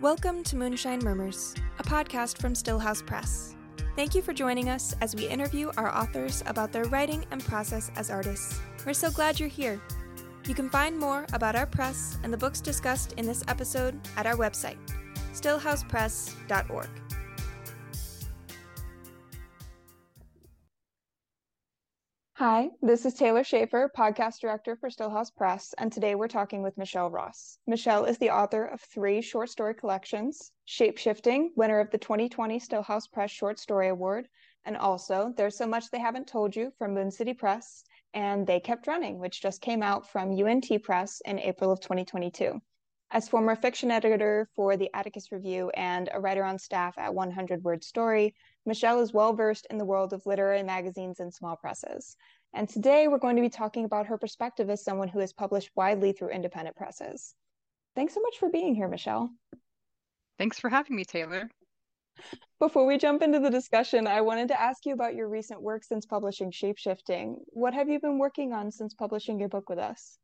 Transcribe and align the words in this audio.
Welcome 0.00 0.44
to 0.44 0.54
Moonshine 0.54 1.00
Murmurs, 1.02 1.56
a 1.80 1.82
podcast 1.82 2.38
from 2.38 2.52
Stillhouse 2.52 3.04
Press. 3.04 3.56
Thank 3.96 4.14
you 4.14 4.22
for 4.22 4.32
joining 4.32 4.68
us 4.68 4.94
as 5.00 5.16
we 5.16 5.26
interview 5.26 5.72
our 5.76 5.92
authors 5.92 6.40
about 6.46 6.70
their 6.70 6.84
writing 6.84 7.24
and 7.32 7.44
process 7.44 7.90
as 7.96 8.08
artists. 8.08 8.60
We're 8.86 8.92
so 8.92 9.10
glad 9.10 9.40
you're 9.40 9.48
here. 9.48 9.82
You 10.46 10.54
can 10.54 10.70
find 10.70 10.96
more 10.96 11.26
about 11.32 11.56
our 11.56 11.66
press 11.66 12.16
and 12.22 12.32
the 12.32 12.36
books 12.36 12.60
discussed 12.60 13.14
in 13.14 13.26
this 13.26 13.42
episode 13.48 13.98
at 14.16 14.24
our 14.24 14.36
website, 14.36 14.78
stillhousepress.org. 15.32 16.88
Hi, 22.38 22.70
this 22.80 23.04
is 23.04 23.14
Taylor 23.14 23.42
Schaefer, 23.42 23.90
podcast 23.98 24.38
director 24.38 24.76
for 24.76 24.90
Stillhouse 24.90 25.34
Press, 25.34 25.74
and 25.76 25.90
today 25.90 26.14
we're 26.14 26.28
talking 26.28 26.62
with 26.62 26.78
Michelle 26.78 27.10
Ross. 27.10 27.58
Michelle 27.66 28.04
is 28.04 28.16
the 28.18 28.30
author 28.30 28.64
of 28.64 28.80
three 28.80 29.20
short 29.20 29.50
story 29.50 29.74
collections 29.74 30.52
Shapeshifting, 30.64 31.48
winner 31.56 31.80
of 31.80 31.90
the 31.90 31.98
2020 31.98 32.60
Stillhouse 32.60 33.10
Press 33.10 33.32
Short 33.32 33.58
Story 33.58 33.88
Award, 33.88 34.28
and 34.64 34.76
also 34.76 35.34
There's 35.36 35.56
So 35.58 35.66
Much 35.66 35.90
They 35.90 35.98
Haven't 35.98 36.28
Told 36.28 36.54
You 36.54 36.70
from 36.78 36.94
Moon 36.94 37.10
City 37.10 37.34
Press, 37.34 37.82
and 38.14 38.46
They 38.46 38.60
Kept 38.60 38.86
Running, 38.86 39.18
which 39.18 39.42
just 39.42 39.60
came 39.60 39.82
out 39.82 40.08
from 40.08 40.30
UNT 40.30 40.70
Press 40.84 41.20
in 41.24 41.40
April 41.40 41.72
of 41.72 41.80
2022. 41.80 42.60
As 43.10 43.26
former 43.26 43.56
fiction 43.56 43.90
editor 43.90 44.50
for 44.54 44.76
the 44.76 44.90
Atticus 44.94 45.32
Review 45.32 45.70
and 45.70 46.10
a 46.12 46.20
writer 46.20 46.44
on 46.44 46.58
staff 46.58 46.94
at 46.98 47.14
100 47.14 47.64
Word 47.64 47.82
Story, 47.82 48.34
Michelle 48.68 49.00
is 49.00 49.14
well 49.14 49.32
versed 49.32 49.66
in 49.70 49.78
the 49.78 49.84
world 49.86 50.12
of 50.12 50.26
literary 50.26 50.62
magazines 50.62 51.20
and 51.20 51.32
small 51.32 51.56
presses. 51.56 52.16
And 52.52 52.68
today 52.68 53.08
we're 53.08 53.18
going 53.18 53.36
to 53.36 53.42
be 53.42 53.48
talking 53.48 53.86
about 53.86 54.06
her 54.06 54.18
perspective 54.18 54.68
as 54.68 54.84
someone 54.84 55.08
who 55.08 55.20
has 55.20 55.32
published 55.32 55.70
widely 55.74 56.12
through 56.12 56.28
independent 56.28 56.76
presses. 56.76 57.34
Thanks 57.96 58.12
so 58.12 58.20
much 58.20 58.36
for 58.38 58.50
being 58.50 58.74
here, 58.74 58.86
Michelle. 58.86 59.30
Thanks 60.38 60.58
for 60.58 60.68
having 60.68 60.96
me, 60.96 61.04
Taylor. 61.04 61.48
Before 62.58 62.84
we 62.84 62.98
jump 62.98 63.22
into 63.22 63.40
the 63.40 63.50
discussion, 63.50 64.06
I 64.06 64.20
wanted 64.20 64.48
to 64.48 64.60
ask 64.60 64.84
you 64.84 64.92
about 64.92 65.14
your 65.14 65.28
recent 65.28 65.62
work 65.62 65.82
since 65.82 66.04
publishing 66.04 66.50
Shapeshifting. 66.50 67.36
What 67.46 67.72
have 67.72 67.88
you 67.88 67.98
been 67.98 68.18
working 68.18 68.52
on 68.52 68.70
since 68.70 68.92
publishing 68.92 69.40
your 69.40 69.48
book 69.48 69.70
with 69.70 69.78
us? 69.78 70.18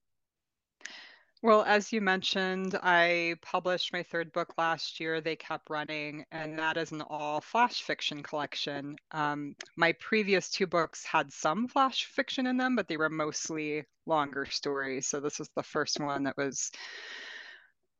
Well, 1.44 1.62
as 1.64 1.92
you 1.92 2.00
mentioned, 2.00 2.74
I 2.82 3.34
published 3.42 3.92
my 3.92 4.02
third 4.02 4.32
book 4.32 4.54
last 4.56 4.98
year, 4.98 5.20
They 5.20 5.36
Kept 5.36 5.68
Running, 5.68 6.24
and 6.32 6.58
that 6.58 6.78
is 6.78 6.90
an 6.90 7.02
all 7.02 7.42
flash 7.42 7.82
fiction 7.82 8.22
collection. 8.22 8.96
Um, 9.10 9.54
my 9.76 9.92
previous 10.00 10.48
two 10.48 10.66
books 10.66 11.04
had 11.04 11.30
some 11.30 11.68
flash 11.68 12.06
fiction 12.06 12.46
in 12.46 12.56
them, 12.56 12.74
but 12.74 12.88
they 12.88 12.96
were 12.96 13.10
mostly 13.10 13.84
longer 14.06 14.46
stories. 14.46 15.06
So 15.06 15.20
this 15.20 15.38
was 15.38 15.50
the 15.54 15.62
first 15.62 16.00
one 16.00 16.22
that 16.22 16.38
was 16.38 16.70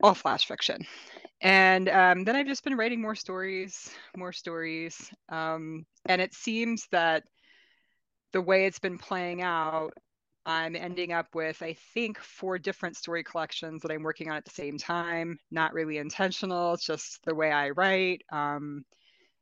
all 0.03 0.15
flash 0.15 0.47
fiction. 0.47 0.87
And 1.43 1.91
um, 1.91 2.25
then 2.25 2.37
I've 2.37 2.47
just 2.47 2.65
been 2.65 2.79
writing 2.79 3.03
more 3.03 3.15
stories, 3.15 3.91
more 4.17 4.33
stories. 4.33 5.11
Um, 5.29 5.85
and 6.07 6.23
it 6.23 6.33
seems 6.33 6.89
that 6.93 7.25
the 8.33 8.41
way 8.41 8.65
it's 8.65 8.79
been 8.79 8.97
playing 8.97 9.43
out 9.43 9.93
I'm 10.47 10.77
ending 10.77 11.13
up 11.13 11.35
with, 11.35 11.63
I 11.63 11.75
think, 11.95 12.19
four 12.19 12.59
different 12.59 12.97
story 12.97 13.25
collections 13.25 13.83
that 13.83 13.91
I'm 13.91 14.03
working 14.03 14.31
on 14.31 14.37
at 14.37 14.45
the 14.45 14.51
same 14.51 14.77
time. 14.77 15.39
Not 15.51 15.73
really 15.73 15.99
intentional, 15.99 16.75
it's 16.75 16.87
just 16.87 17.25
the 17.25 17.35
way 17.35 17.51
I 17.51 17.71
write. 17.71 18.23
Um, 18.31 18.85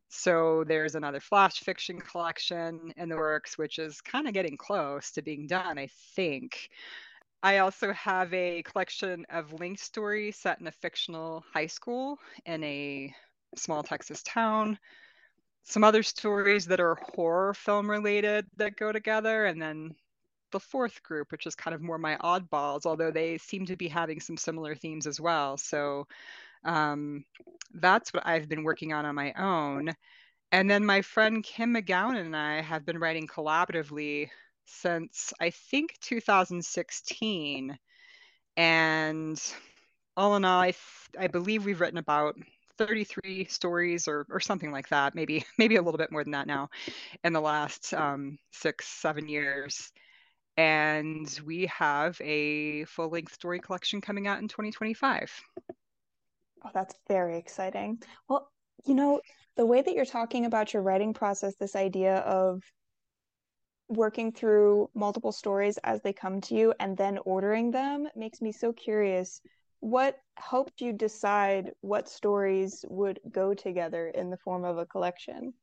so 0.08 0.62
there's 0.64 0.95
another 0.95 1.20
flash 1.20 1.61
fiction 1.61 1.98
collection 1.98 2.92
in 2.97 3.08
the 3.08 3.17
works, 3.17 3.58
which 3.58 3.78
is 3.78 4.00
kind 4.00 4.28
of 4.28 4.34
getting 4.34 4.56
close 4.56 5.11
to 5.12 5.23
being 5.23 5.47
done, 5.47 5.78
I 5.78 5.89
think. 6.14 6.69
I 7.42 7.58
also 7.58 7.92
have 7.95 8.33
a 8.33 8.62
collection 8.62 9.27
of 9.30 9.53
linked 9.55 9.80
stories 9.80 10.36
set 10.36 10.61
in 10.61 10.69
a 10.69 10.73
fictional 10.73 11.42
high 11.53 11.67
school 11.67 12.19
in 12.47 12.62
a 12.62 13.12
small 13.56 13.83
Texas 13.83 14.23
town. 14.23 14.78
Some 15.64 15.83
other 15.83 16.02
stories 16.02 16.67
that 16.67 16.80
are 16.80 16.96
horror 17.14 17.55
film 17.55 17.90
related 17.90 18.46
that 18.57 18.77
go 18.77 18.92
together, 18.92 19.46
and 19.46 19.61
then 19.61 19.95
the 20.52 20.61
fourth 20.61 21.02
group, 21.02 21.33
which 21.33 21.46
is 21.46 21.55
kind 21.55 21.74
of 21.74 21.83
more 21.83 21.98
my 21.98 22.17
oddballs, 22.17 22.86
although 22.86 23.11
they 23.11 23.39
seem 23.39 23.67
to 23.67 23.77
be 23.77 23.89
having 23.89 24.20
some 24.20 24.36
similar 24.36 24.74
themes 24.74 25.07
as 25.07 25.20
well. 25.20 25.57
So 25.57 26.07
um, 26.64 27.24
that's 27.74 28.13
what 28.13 28.27
I've 28.27 28.48
been 28.48 28.63
working 28.63 28.92
on 28.92 29.05
on 29.05 29.14
my 29.14 29.33
own. 29.33 29.95
And 30.52 30.70
then 30.70 30.85
my 30.85 31.02
friend 31.02 31.42
Kim 31.42 31.74
McGowan 31.74 32.20
and 32.20 32.36
I 32.36 32.61
have 32.61 32.85
been 32.85 32.98
writing 32.98 33.27
collaboratively 33.27 34.29
since 34.67 35.33
I 35.40 35.51
think 35.51 35.98
2016. 36.01 37.79
And 38.57 39.55
all 40.17 40.36
in 40.36 40.45
all, 40.45 40.61
I, 40.61 40.73
th- 40.73 40.77
I 41.19 41.27
believe 41.27 41.64
we've 41.64 41.80
written 41.80 41.98
about 41.98 42.36
33 42.77 43.46
stories 43.46 44.08
or, 44.08 44.27
or 44.30 44.40
something 44.40 44.73
like 44.73 44.89
that, 44.90 45.14
maybe 45.14 45.45
maybe 45.58 45.77
a 45.77 45.83
little 45.83 45.98
bit 45.98 46.13
more 46.13 46.23
than 46.23 46.33
that 46.33 46.46
now 46.46 46.69
in 47.24 47.33
the 47.33 47.40
last 47.40 47.95
um, 47.95 48.39
six, 48.51 48.86
seven 48.86 49.29
years 49.29 49.90
and 50.57 51.40
we 51.45 51.67
have 51.67 52.20
a 52.20 52.85
full 52.85 53.08
length 53.08 53.33
story 53.35 53.61
collection 53.61 54.01
coming 54.01 54.27
out 54.27 54.40
in 54.40 54.48
2025. 54.48 55.30
Oh, 56.64 56.70
that's 56.73 56.95
very 57.08 57.39
exciting. 57.39 58.02
Well, 58.29 58.51
you 58.85 58.95
know, 58.95 59.20
the 59.57 59.67
way 59.67 59.83
that 59.83 59.95
you're 59.95 60.05
talking 60.05 60.45
about 60.45 60.73
your 60.73 60.83
writing 60.83 61.14
process, 61.14 61.55
this 61.57 61.77
idea 61.77 62.17
of 62.18 62.63
working 63.89 64.33
through 64.33 64.90
multiple 64.95 65.33
stories 65.33 65.79
as 65.85 66.01
they 66.02 66.13
come 66.13 66.40
to 66.40 66.55
you 66.55 66.74
and 66.80 66.96
then 66.96 67.19
ordering 67.24 67.70
them 67.70 68.08
makes 68.17 68.40
me 68.40 68.52
so 68.52 68.73
curious. 68.73 69.40
What 69.80 70.19
helped 70.36 70.80
you 70.80 70.92
decide 70.92 71.73
what 71.80 72.08
stories 72.08 72.84
would 72.89 73.20
go 73.30 73.55
together 73.55 74.08
in 74.08 74.30
the 74.30 74.36
form 74.39 74.64
of 74.64 74.79
a 74.79 74.86
collection? 74.86 75.55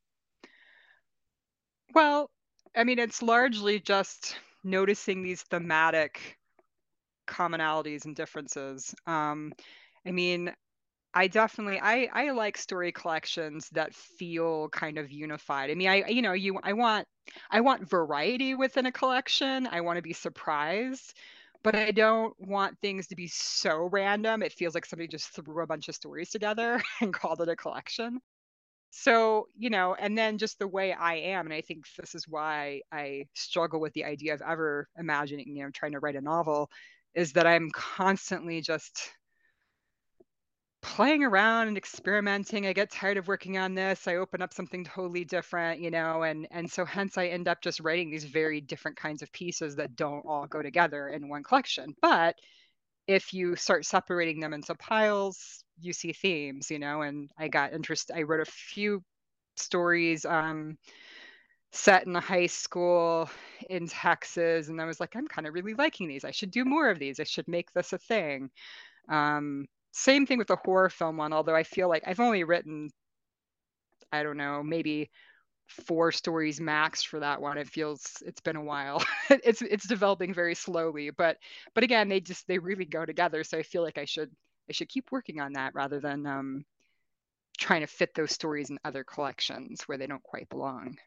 Well, 1.94 2.29
I 2.75 2.83
mean, 2.83 3.00
it's 3.00 3.21
largely 3.21 3.79
just 3.79 4.38
noticing 4.63 5.23
these 5.23 5.43
thematic 5.43 6.37
commonalities 7.27 8.05
and 8.05 8.15
differences. 8.15 8.93
Um, 9.05 9.53
I 10.05 10.11
mean, 10.11 10.53
I 11.13 11.27
definitely 11.27 11.79
I 11.81 12.09
I 12.13 12.31
like 12.31 12.57
story 12.57 12.91
collections 12.91 13.69
that 13.71 13.95
feel 13.95 14.69
kind 14.69 14.97
of 14.97 15.11
unified. 15.11 15.71
I 15.71 15.75
mean, 15.75 15.89
I 15.89 16.07
you 16.07 16.21
know, 16.21 16.33
you 16.33 16.59
I 16.63 16.73
want 16.73 17.07
I 17.51 17.61
want 17.61 17.89
variety 17.89 18.55
within 18.55 18.85
a 18.85 18.91
collection. 18.91 19.67
I 19.67 19.81
want 19.81 19.97
to 19.97 20.03
be 20.03 20.13
surprised, 20.13 21.15
but 21.63 21.75
I 21.75 21.91
don't 21.91 22.33
want 22.39 22.79
things 22.81 23.07
to 23.07 23.15
be 23.15 23.27
so 23.27 23.89
random. 23.91 24.43
It 24.43 24.53
feels 24.53 24.75
like 24.75 24.85
somebody 24.85 25.07
just 25.07 25.29
threw 25.31 25.63
a 25.63 25.67
bunch 25.67 25.89
of 25.89 25.95
stories 25.95 26.29
together 26.31 26.81
and 27.01 27.13
called 27.13 27.41
it 27.41 27.49
a 27.49 27.55
collection 27.55 28.19
so 28.91 29.47
you 29.57 29.69
know 29.69 29.95
and 30.00 30.17
then 30.17 30.38
just 30.38 30.59
the 30.59 30.67
way 30.67 30.94
i 30.94 31.16
am 31.16 31.45
and 31.45 31.53
i 31.53 31.61
think 31.61 31.85
this 31.97 32.16
is 32.16 32.27
why 32.27 32.81
i 32.91 33.25
struggle 33.35 33.79
with 33.79 33.94
the 33.94 34.05
idea 34.05 34.33
of 34.33 34.41
ever 34.41 34.88
imagining 34.97 35.55
you 35.55 35.63
know 35.63 35.69
trying 35.72 35.91
to 35.91 36.00
write 36.00 36.16
a 36.16 36.22
novel 36.22 36.69
is 37.13 37.33
that 37.33 37.45
i'm 37.45 37.69
constantly 37.72 38.61
just 38.61 39.11
playing 40.81 41.23
around 41.23 41.67
and 41.67 41.77
experimenting. 41.77 42.66
I 42.66 42.73
get 42.73 42.89
tired 42.89 43.17
of 43.17 43.27
working 43.27 43.57
on 43.57 43.75
this. 43.75 44.07
I 44.07 44.16
open 44.16 44.41
up 44.41 44.53
something 44.53 44.85
totally 44.85 45.25
different 45.25 45.81
you 45.81 45.91
know 45.91 46.23
and 46.23 46.47
and 46.51 46.71
so 46.71 46.85
hence 46.85 47.17
i 47.17 47.27
end 47.27 47.47
up 47.47 47.61
just 47.61 47.79
writing 47.81 48.09
these 48.09 48.23
very 48.23 48.61
different 48.61 48.97
kinds 48.97 49.21
of 49.21 49.31
pieces 49.31 49.75
that 49.75 49.95
don't 49.95 50.25
all 50.25 50.47
go 50.47 50.61
together 50.61 51.09
in 51.09 51.29
one 51.29 51.44
collection. 51.44 51.95
But 52.01 52.35
if 53.07 53.33
you 53.33 53.56
start 53.56 53.85
separating 53.85 54.39
them 54.39 54.53
into 54.53 54.75
piles 54.75 55.63
you 55.81 55.94
see 55.94 56.13
themes, 56.13 56.69
you 56.72 56.79
know, 56.79 57.01
and 57.01 57.29
I 57.38 57.47
got 57.47 57.73
interested. 57.73 58.16
I 58.16 58.23
wrote 58.23 58.41
a 58.41 58.51
few 58.51 59.03
stories 59.57 60.25
um, 60.25 60.78
set 61.72 62.06
in 62.07 62.16
a 62.16 62.19
high 62.22 62.47
school 62.47 63.29
in 63.69 63.88
Texas, 63.88 64.69
and 64.69 64.81
I 64.81 64.85
was 64.85 65.00
like, 65.00 65.16
I'm 65.16 65.28
kind 65.28 65.47
of 65.47 65.53
really 65.53 65.73
liking 65.75 66.07
these. 66.07 66.25
I 66.25 66.31
should 66.31 66.51
do 66.51 66.66
more 66.66 66.89
of 66.89 67.00
these. 67.00 67.19
I 67.19 67.23
should 67.25 67.47
make 67.47 67.72
this 67.73 67.94
a 67.94 67.97
thing. 67.97 68.50
Um, 69.09 69.68
same 69.94 70.25
thing 70.27 70.39
with 70.39 70.48
the 70.50 70.57
horror 70.57 70.89
film 70.89 71.18
one, 71.18 71.33
although 71.33 71.56
I 71.56 71.63
feel 71.63 71.89
like 71.89 72.03
I've 72.07 72.19
only 72.19 72.44
written, 72.44 72.89
I 74.12 74.24
don't 74.24 74.38
know, 74.38 74.63
maybe 74.63 75.09
four 75.68 76.12
stories 76.12 76.62
max 76.62 77.03
for 77.03 77.19
that 77.21 77.42
one. 77.42 77.57
It 77.57 77.69
feels 77.69 78.03
it's 78.25 78.42
been 78.42 78.56
a 78.57 78.63
while. 78.63 79.03
it's 79.30 79.62
it's 79.62 79.88
developing 79.88 80.33
very 80.33 80.56
slowly, 80.56 81.12
but 81.12 81.38
but 81.75 81.83
again, 81.86 82.09
they 82.09 82.19
just 82.21 82.48
they 82.48 82.59
really 82.59 82.86
go 82.86 83.06
together. 83.06 83.44
So 83.44 83.57
I 83.57 83.63
feel 83.63 83.83
like 83.83 83.98
I 83.98 84.06
should 84.06 84.31
I 84.69 84.74
should 84.74 84.89
keep 84.89 85.12
working 85.12 85.39
on 85.39 85.54
that 85.54 85.74
rather 85.74 86.00
than 86.00 86.25
um, 86.25 86.66
trying 87.57 87.81
to 87.81 87.88
fit 87.88 88.13
those 88.13 88.31
stories 88.31 88.69
in 88.69 88.80
other 88.83 89.04
collections 89.04 89.83
where 89.83 89.98
they 89.98 90.07
don't 90.07 90.24
quite 90.24 90.48
belong. 90.50 90.98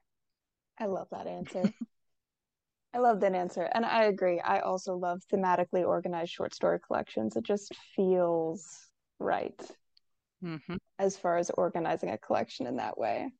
I 0.78 0.86
love 0.86 1.08
that 1.12 1.26
answer. 1.26 1.62
I 2.94 2.98
love 2.98 3.20
that 3.20 3.34
answer. 3.34 3.68
And 3.72 3.86
I 3.86 4.04
agree. 4.04 4.40
I 4.40 4.60
also 4.60 4.94
love 4.94 5.22
thematically 5.32 5.86
organized 5.86 6.32
short 6.32 6.54
story 6.54 6.78
collections. 6.86 7.36
It 7.36 7.44
just 7.44 7.72
feels 7.96 8.90
right 9.18 9.58
mm-hmm. 10.44 10.76
as 10.98 11.16
far 11.16 11.38
as 11.38 11.50
organizing 11.50 12.10
a 12.10 12.18
collection 12.18 12.66
in 12.66 12.76
that 12.76 12.98
way. 12.98 13.30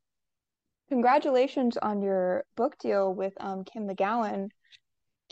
Congratulations 0.89 1.77
on 1.77 2.01
your 2.01 2.45
book 2.57 2.79
deal 2.79 3.13
with 3.15 3.35
um, 3.41 3.65
Kim 3.65 3.89
McGowan. 3.89 4.49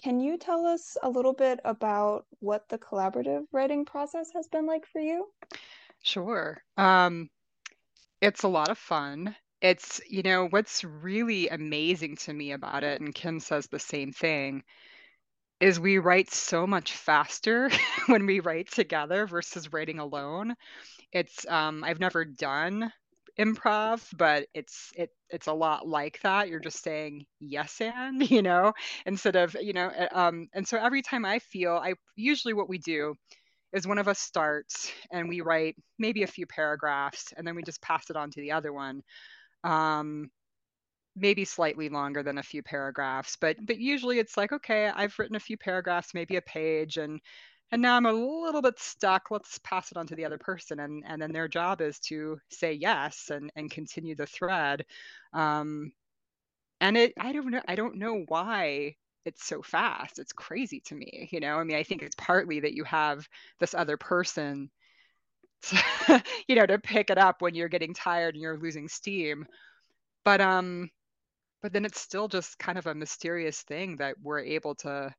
Can 0.02 0.18
you 0.20 0.38
tell 0.38 0.66
us 0.66 0.96
a 1.02 1.10
little 1.10 1.34
bit 1.34 1.60
about 1.64 2.24
what 2.38 2.68
the 2.68 2.78
collaborative 2.78 3.44
writing 3.52 3.84
process 3.84 4.30
has 4.34 4.48
been 4.48 4.66
like 4.66 4.86
for 4.86 5.00
you? 5.00 5.26
Sure. 6.02 6.62
Um, 6.76 7.28
it's 8.22 8.42
a 8.42 8.48
lot 8.48 8.70
of 8.70 8.78
fun. 8.78 9.36
It's, 9.60 10.00
you 10.08 10.22
know, 10.22 10.46
what's 10.48 10.84
really 10.84 11.48
amazing 11.48 12.16
to 12.16 12.32
me 12.32 12.52
about 12.52 12.82
it, 12.82 13.00
and 13.00 13.14
Kim 13.14 13.40
says 13.40 13.66
the 13.66 13.78
same 13.78 14.12
thing, 14.12 14.62
is 15.60 15.78
we 15.78 15.98
write 15.98 16.30
so 16.30 16.66
much 16.66 16.92
faster 16.92 17.70
when 18.06 18.24
we 18.24 18.40
write 18.40 18.70
together 18.70 19.26
versus 19.26 19.70
writing 19.70 19.98
alone. 19.98 20.54
It's 21.12 21.46
um 21.46 21.84
I've 21.84 22.00
never 22.00 22.24
done 22.24 22.90
improv, 23.40 24.06
but 24.16 24.46
it's 24.54 24.90
it 24.96 25.10
it's 25.30 25.46
a 25.48 25.52
lot 25.52 25.88
like 25.88 26.20
that. 26.22 26.48
You're 26.48 26.60
just 26.60 26.82
saying 26.82 27.26
yes 27.40 27.80
and, 27.80 28.28
you 28.30 28.42
know, 28.42 28.72
instead 29.06 29.36
of, 29.36 29.56
you 29.60 29.72
know, 29.72 29.90
um 30.12 30.48
and 30.54 30.66
so 30.68 30.78
every 30.78 31.02
time 31.02 31.24
I 31.24 31.38
feel 31.40 31.74
I 31.74 31.94
usually 32.16 32.54
what 32.54 32.68
we 32.68 32.78
do 32.78 33.14
is 33.72 33.86
one 33.86 33.98
of 33.98 34.08
us 34.08 34.18
starts 34.20 34.92
and 35.12 35.28
we 35.28 35.42
write 35.42 35.76
maybe 35.98 36.24
a 36.24 36.28
few 36.28 36.46
paragraphs 36.46 37.32
and 37.36 37.46
then 37.46 37.56
we 37.56 37.62
just 37.62 37.82
pass 37.82 38.10
it 38.10 38.16
on 38.16 38.30
to 38.32 38.40
the 38.40 38.52
other 38.52 38.72
one. 38.72 39.02
Um 39.64 40.30
maybe 41.16 41.44
slightly 41.44 41.88
longer 41.88 42.22
than 42.22 42.38
a 42.38 42.42
few 42.42 42.62
paragraphs 42.62 43.36
but 43.40 43.56
but 43.66 43.78
usually 43.78 44.18
it's 44.18 44.36
like 44.36 44.52
okay 44.52 44.86
i've 44.94 45.18
written 45.18 45.36
a 45.36 45.40
few 45.40 45.56
paragraphs 45.56 46.14
maybe 46.14 46.36
a 46.36 46.42
page 46.42 46.98
and 46.98 47.20
and 47.72 47.82
now 47.82 47.96
i'm 47.96 48.06
a 48.06 48.12
little 48.12 48.62
bit 48.62 48.78
stuck. 48.78 49.30
Let's 49.30 49.58
pass 49.60 49.90
it 49.90 49.96
on 49.96 50.06
to 50.08 50.16
the 50.16 50.24
other 50.24 50.38
person. 50.38 50.80
And 50.80 51.04
and 51.06 51.20
then 51.20 51.32
their 51.32 51.48
job 51.48 51.80
is 51.80 51.98
to 52.00 52.38
say 52.50 52.72
yes 52.72 53.30
and 53.30 53.50
and 53.56 53.70
continue 53.70 54.14
the 54.16 54.26
thread. 54.26 54.84
Um 55.32 55.92
and 56.80 56.96
it 56.96 57.14
i 57.18 57.32
don't 57.32 57.50
know 57.50 57.62
i 57.68 57.74
don't 57.76 57.96
know 57.96 58.24
why 58.28 58.96
it's 59.26 59.44
so 59.44 59.62
fast. 59.62 60.18
It's 60.18 60.32
crazy 60.32 60.80
to 60.86 60.94
me 60.94 61.28
you 61.32 61.40
know? 61.40 61.56
I 61.58 61.64
mean 61.64 61.76
i 61.76 61.82
think 61.84 62.02
it's 62.02 62.16
partly 62.16 62.60
that 62.60 62.74
you 62.74 62.84
have 62.84 63.28
this 63.60 63.74
other 63.74 63.96
person 63.96 64.70
to, 65.62 66.24
you 66.48 66.56
know 66.56 66.66
to 66.66 66.78
pick 66.78 67.10
it 67.10 67.18
up 67.18 67.42
when 67.42 67.54
you're 67.54 67.68
getting 67.68 67.94
tired 67.94 68.34
and 68.34 68.42
you're 68.42 68.58
losing 68.58 68.88
steam. 68.88 69.46
But 70.24 70.40
um 70.40 70.90
but 71.62 71.72
then 71.72 71.84
it's 71.84 72.00
still 72.00 72.28
just 72.28 72.58
kind 72.58 72.78
of 72.78 72.86
a 72.86 72.94
mysterious 72.94 73.62
thing 73.62 73.96
that 73.98 74.16
we're 74.22 74.40
able 74.40 74.74
to 74.76 75.14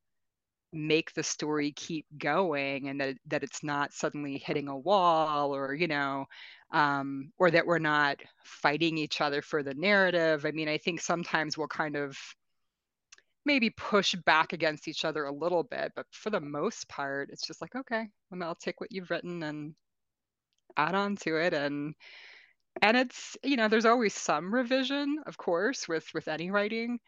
make 0.73 1.13
the 1.13 1.23
story 1.23 1.71
keep 1.73 2.06
going 2.18 2.88
and 2.88 3.01
that 3.01 3.15
that 3.27 3.44
it's 3.44 3.63
not 3.63 3.94
suddenly 3.94 4.38
hitting 4.38 4.68
a 4.68 4.77
wall 4.77 5.53
or 5.56 5.73
you 5.73 5.88
know 5.88 6.25
um, 6.71 7.31
or 7.38 7.51
that 7.51 7.65
we're 7.65 7.79
not 7.79 8.18
fighting 8.44 8.97
each 8.97 9.19
other 9.19 9.41
for 9.41 9.63
the 9.63 9.73
narrative. 9.73 10.45
I 10.45 10.51
mean 10.51 10.69
i 10.69 10.77
think 10.77 11.01
sometimes 11.01 11.57
we'll 11.57 11.68
kind 11.68 11.95
of 11.95 12.18
maybe 13.45 13.71
push 13.71 14.15
back 14.25 14.53
against 14.53 14.88
each 14.88 15.03
other 15.03 15.25
a 15.25 15.31
little 15.31 15.63
bit 15.63 15.91
but 15.95 16.06
for 16.12 16.29
the 16.29 16.39
most 16.39 16.88
part 16.88 17.29
it's 17.31 17.45
just 17.45 17.59
like 17.59 17.75
okay 17.75 18.07
i'll 18.41 18.56
take 18.56 18.79
what 18.79 18.91
you've 18.91 19.09
written 19.09 19.41
and 19.44 19.74
add 20.77 20.95
on 20.95 21.15
to 21.17 21.38
it. 21.38 21.53
And 21.53 21.95
and 22.81 22.95
it's 22.95 23.38
you 23.44 23.57
know 23.57 23.67
there's 23.67 23.85
always 23.85 24.13
some 24.13 24.53
revision 24.53 25.17
of 25.25 25.38
course 25.38 25.88
with 25.89 26.07
with 26.13 26.29
any 26.29 26.51
writing 26.51 27.00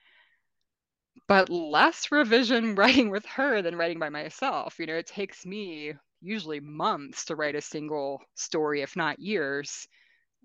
but 1.27 1.49
less 1.49 2.11
revision 2.11 2.75
writing 2.77 3.09
with 3.09 3.25
her 3.25 3.61
than 3.61 3.75
writing 3.75 3.99
by 3.99 4.09
myself 4.09 4.79
you 4.79 4.85
know 4.85 4.95
it 4.95 5.07
takes 5.07 5.45
me 5.45 5.93
usually 6.21 6.59
months 6.59 7.25
to 7.25 7.35
write 7.35 7.55
a 7.55 7.61
single 7.61 8.21
story 8.35 8.81
if 8.81 8.95
not 8.95 9.19
years 9.19 9.87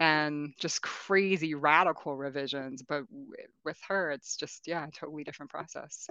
and 0.00 0.52
just 0.58 0.82
crazy 0.82 1.54
radical 1.54 2.16
revisions 2.16 2.82
but 2.88 3.02
with 3.64 3.78
her 3.88 4.10
it's 4.10 4.36
just 4.36 4.66
yeah 4.66 4.86
totally 4.92 5.24
different 5.24 5.50
process. 5.50 6.08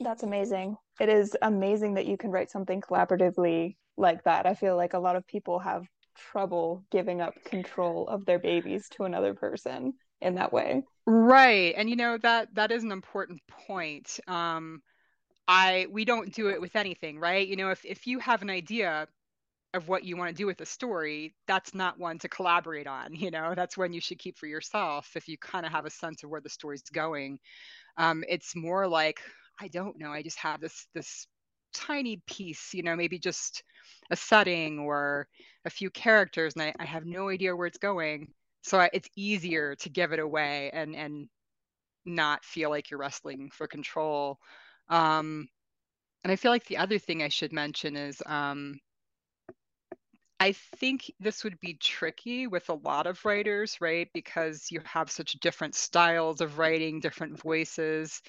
That's 0.00 0.22
amazing. 0.22 0.76
It 0.98 1.10
is 1.10 1.36
amazing 1.42 1.94
that 1.94 2.06
you 2.06 2.16
can 2.16 2.30
write 2.30 2.50
something 2.50 2.80
collaboratively 2.80 3.76
like 3.98 4.24
that. 4.24 4.46
I 4.46 4.54
feel 4.54 4.76
like 4.76 4.94
a 4.94 4.98
lot 4.98 5.16
of 5.16 5.26
people 5.26 5.58
have 5.58 5.86
trouble 6.14 6.84
giving 6.90 7.20
up 7.20 7.34
control 7.44 8.08
of 8.08 8.24
their 8.24 8.38
babies 8.38 8.88
to 8.90 9.04
another 9.04 9.34
person 9.34 9.92
in 10.20 10.36
that 10.36 10.52
way. 10.52 10.82
Right. 11.06 11.74
And 11.76 11.88
you 11.90 11.96
know 11.96 12.18
that 12.18 12.54
that 12.54 12.70
is 12.70 12.84
an 12.84 12.92
important 12.92 13.40
point. 13.48 14.20
Um 14.26 14.82
I 15.48 15.86
we 15.90 16.04
don't 16.04 16.34
do 16.34 16.48
it 16.50 16.60
with 16.60 16.76
anything, 16.76 17.18
right? 17.20 17.46
You 17.46 17.56
know, 17.56 17.70
if 17.70 17.84
if 17.84 18.06
you 18.06 18.18
have 18.20 18.42
an 18.42 18.50
idea 18.50 19.08
of 19.74 19.88
what 19.88 20.04
you 20.04 20.16
want 20.16 20.30
to 20.30 20.36
do 20.36 20.46
with 20.46 20.60
a 20.62 20.66
story, 20.66 21.34
that's 21.46 21.74
not 21.74 21.98
one 21.98 22.18
to 22.20 22.28
collaborate 22.28 22.86
on, 22.88 23.14
you 23.14 23.30
know. 23.30 23.54
That's 23.56 23.78
one 23.78 23.92
you 23.92 24.00
should 24.00 24.18
keep 24.18 24.38
for 24.38 24.46
yourself 24.46 25.12
if 25.16 25.28
you 25.28 25.38
kind 25.38 25.66
of 25.66 25.72
have 25.72 25.86
a 25.86 25.90
sense 25.90 26.22
of 26.24 26.30
where 26.30 26.40
the 26.40 26.50
story's 26.50 26.82
going. 26.92 27.38
Um 27.98 28.24
it's 28.28 28.56
more 28.56 28.88
like 28.88 29.20
I 29.60 29.68
don't 29.68 29.98
know, 29.98 30.12
I 30.12 30.22
just 30.22 30.38
have 30.38 30.60
this 30.60 30.86
this 30.94 31.26
tiny 31.74 32.22
piece, 32.26 32.74
you 32.74 32.82
know, 32.82 32.96
maybe 32.96 33.18
just 33.18 33.62
a 34.10 34.16
setting 34.16 34.78
or 34.80 35.28
a 35.64 35.70
few 35.70 35.90
characters, 35.90 36.54
and 36.54 36.62
I, 36.64 36.74
I 36.80 36.84
have 36.84 37.06
no 37.06 37.28
idea 37.28 37.54
where 37.56 37.66
it's 37.66 37.78
going. 37.78 38.32
So 38.62 38.88
it's 38.92 39.08
easier 39.16 39.74
to 39.76 39.88
give 39.88 40.12
it 40.12 40.18
away 40.18 40.70
and 40.72 40.94
and 40.94 41.28
not 42.04 42.44
feel 42.44 42.70
like 42.70 42.90
you're 42.90 43.00
wrestling 43.00 43.50
for 43.52 43.66
control. 43.66 44.38
Um, 44.88 45.48
and 46.24 46.32
I 46.32 46.36
feel 46.36 46.50
like 46.50 46.66
the 46.66 46.78
other 46.78 46.98
thing 46.98 47.22
I 47.22 47.28
should 47.28 47.52
mention 47.52 47.96
is 47.96 48.22
um, 48.26 48.80
I 50.38 50.52
think 50.52 51.12
this 51.20 51.44
would 51.44 51.60
be 51.60 51.74
tricky 51.74 52.46
with 52.46 52.70
a 52.70 52.74
lot 52.74 53.06
of 53.06 53.22
writers, 53.26 53.78
right? 53.80 54.08
Because 54.14 54.70
you 54.70 54.80
have 54.84 55.10
such 55.10 55.32
different 55.34 55.74
styles 55.74 56.40
of 56.40 56.58
writing, 56.58 57.00
different 57.00 57.38
voices. 57.38 58.22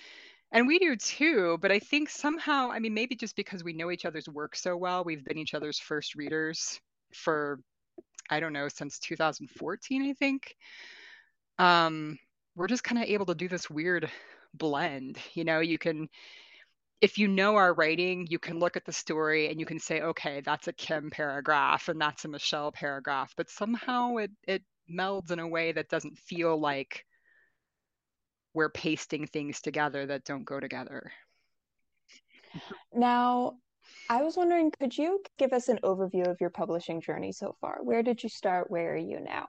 And 0.52 0.68
we 0.68 0.80
do 0.80 0.98
too, 0.98 1.58
but 1.62 1.72
I 1.72 1.80
think 1.80 2.10
somehow, 2.10 2.70
I 2.70 2.80
mean, 2.80 2.94
maybe 2.94 3.16
just 3.16 3.38
because 3.38 3.64
we 3.64 3.72
know 3.72 3.92
each 3.92 4.04
other's 4.04 4.28
work 4.28 4.58
so 4.58 4.76
well, 4.76 5.06
we've 5.06 5.24
been 5.24 5.38
each 5.38 5.54
other's 5.54 5.80
first 5.80 6.16
readers 6.16 6.82
for, 7.14 7.62
I 8.32 8.40
don't 8.40 8.54
know, 8.54 8.70
since 8.70 8.98
2014, 9.00 10.10
I 10.10 10.14
think. 10.14 10.56
Um, 11.60 12.18
we're 12.56 12.68
just 12.68 12.84
kind 12.84 13.02
of 13.02 13.10
able 13.10 13.26
to 13.28 13.36
do 13.36 13.48
this 13.48 13.70
weird 13.70 14.10
blend. 14.54 15.18
You 15.34 15.44
know, 15.44 15.60
you 15.60 15.78
can, 15.78 16.10
if 17.02 17.18
you 17.18 17.28
know 17.28 17.58
our 17.58 17.74
writing, 17.74 18.26
you 18.30 18.40
can 18.40 18.58
look 18.58 18.78
at 18.78 18.86
the 18.86 18.94
story 18.94 19.50
and 19.50 19.60
you 19.60 19.66
can 19.66 19.80
say, 19.80 20.02
okay, 20.02 20.42
that's 20.42 20.68
a 20.68 20.74
Kim 20.74 21.12
paragraph 21.12 21.90
and 21.90 22.00
that's 22.00 22.26
a 22.26 22.30
Michelle 22.30 22.72
paragraph, 22.72 23.34
but 23.36 23.50
somehow 23.50 24.16
it 24.18 24.32
it 24.48 24.64
melds 24.90 25.32
in 25.32 25.40
a 25.40 25.48
way 25.48 25.72
that 25.72 25.90
doesn't 25.90 26.18
feel 26.18 26.60
like 26.60 27.06
we're 28.54 28.70
pasting 28.70 29.28
things 29.28 29.62
together 29.62 30.06
that 30.06 30.26
don't 30.26 30.44
go 30.44 30.60
together. 30.60 31.12
Now, 32.94 33.58
I 34.12 34.24
was 34.24 34.36
wondering, 34.36 34.72
could 34.72 34.98
you 34.98 35.24
give 35.38 35.54
us 35.54 35.70
an 35.70 35.80
overview 35.86 36.28
of 36.28 36.42
your 36.42 36.50
publishing 36.50 37.00
journey 37.00 37.32
so 37.32 37.56
far? 37.62 37.80
Where 37.82 38.04
did 38.04 38.22
you 38.22 38.28
start? 38.28 38.70
Where 38.70 38.92
are 38.96 38.98
you 38.98 39.22
now? 39.22 39.46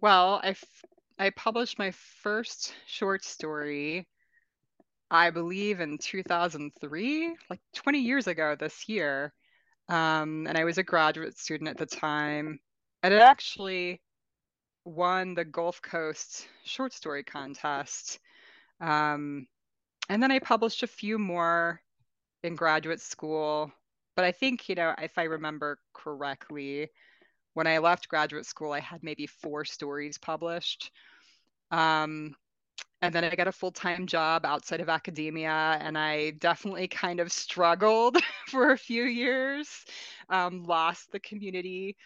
Well, 0.00 0.40
I, 0.42 0.48
f- 0.48 0.84
I 1.18 1.28
published 1.28 1.78
my 1.78 1.90
first 2.22 2.72
short 2.86 3.26
story, 3.26 4.08
I 5.10 5.28
believe, 5.28 5.80
in 5.80 5.98
2003, 5.98 7.36
like 7.50 7.60
20 7.74 7.98
years 7.98 8.26
ago 8.26 8.56
this 8.58 8.88
year. 8.88 9.34
Um, 9.86 10.46
and 10.46 10.56
I 10.56 10.64
was 10.64 10.78
a 10.78 10.82
graduate 10.82 11.36
student 11.36 11.68
at 11.68 11.76
the 11.76 11.84
time. 11.84 12.58
And 13.02 13.12
it 13.12 13.20
actually 13.20 14.00
won 14.86 15.34
the 15.34 15.44
Gulf 15.44 15.82
Coast 15.82 16.48
Short 16.64 16.94
Story 16.94 17.22
Contest. 17.22 18.18
Um, 18.80 19.46
and 20.08 20.22
then 20.22 20.32
I 20.32 20.38
published 20.38 20.82
a 20.82 20.86
few 20.86 21.18
more 21.18 21.81
in 22.44 22.54
graduate 22.54 23.00
school. 23.00 23.72
But 24.16 24.24
I 24.24 24.32
think, 24.32 24.68
you 24.68 24.74
know, 24.74 24.94
if 25.00 25.18
I 25.18 25.24
remember 25.24 25.78
correctly, 25.94 26.88
when 27.54 27.66
I 27.66 27.78
left 27.78 28.08
graduate 28.08 28.46
school, 28.46 28.72
I 28.72 28.80
had 28.80 29.02
maybe 29.02 29.26
four 29.26 29.64
stories 29.64 30.18
published. 30.18 30.90
Um, 31.70 32.34
and 33.00 33.14
then 33.14 33.24
I 33.24 33.34
got 33.34 33.48
a 33.48 33.52
full 33.52 33.72
time 33.72 34.06
job 34.06 34.44
outside 34.46 34.80
of 34.80 34.88
academia, 34.88 35.78
and 35.80 35.98
I 35.98 36.30
definitely 36.32 36.88
kind 36.88 37.20
of 37.20 37.32
struggled 37.32 38.18
for 38.48 38.72
a 38.72 38.78
few 38.78 39.04
years, 39.04 39.68
um, 40.28 40.64
lost 40.64 41.10
the 41.12 41.20
community 41.20 41.96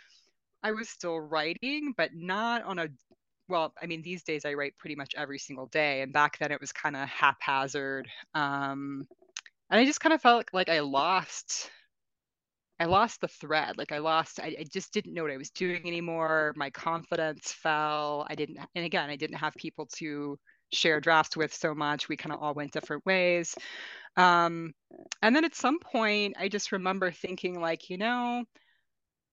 I 0.63 0.73
was 0.73 0.89
still 0.89 1.21
writing, 1.21 1.95
but 1.97 2.11
not 2.15 2.65
on 2.65 2.79
a 2.81 2.89
well, 3.49 3.73
I 3.81 3.87
mean, 3.87 4.03
these 4.03 4.25
days 4.25 4.45
I 4.45 4.55
write 4.55 4.77
pretty 4.77 4.97
much 4.97 5.15
every 5.17 5.39
single 5.39 5.67
day, 5.67 6.03
and 6.03 6.13
back 6.13 6.39
then 6.39 6.51
it 6.51 6.61
was 6.61 6.73
kind 6.73 6.97
of 6.97 7.09
haphazard. 7.09 8.09
Um, 8.35 9.07
and 9.71 9.81
I 9.81 9.85
just 9.85 10.01
kind 10.01 10.13
of 10.13 10.23
felt 10.23 10.47
like 10.53 10.69
I 10.69 10.81
lost, 10.81 11.71
I 12.79 12.85
lost 12.85 13.21
the 13.21 13.29
thread. 13.29 13.79
Like 13.79 13.93
I 13.93 13.99
lost, 13.99 14.41
I, 14.41 14.57
I 14.61 14.65
just 14.71 14.93
didn't 14.93 15.15
know 15.15 15.23
what 15.23 15.33
I 15.33 15.37
was 15.39 15.51
doing 15.51 15.87
anymore. 15.87 16.53
My 16.57 16.71
confidence 16.71 17.53
fell. 17.53 18.27
I 18.29 18.35
didn't, 18.35 18.59
and 18.75 18.85
again, 18.85 19.11
I 19.11 19.17
didn't 19.17 19.39
have 19.39 19.55
people 19.55 19.87
to 19.97 20.39
share 20.73 21.01
drafts 21.01 21.37
with 21.37 21.55
so 21.55 21.75
much. 21.75 22.09
We 22.09 22.17
kind 22.17 22.33
of 22.33 22.43
all 22.43 22.55
went 22.55 22.73
different 22.73 23.05
ways. 23.07 23.55
Um, 24.17 24.73
and 25.23 25.35
then 25.37 25.45
at 25.45 25.55
some 25.55 25.79
point, 25.81 26.37
I 26.39 26.49
just 26.49 26.73
remember 26.73 27.11
thinking, 27.11 27.61
like, 27.61 27.91
you 27.91 27.99
know, 27.99 28.45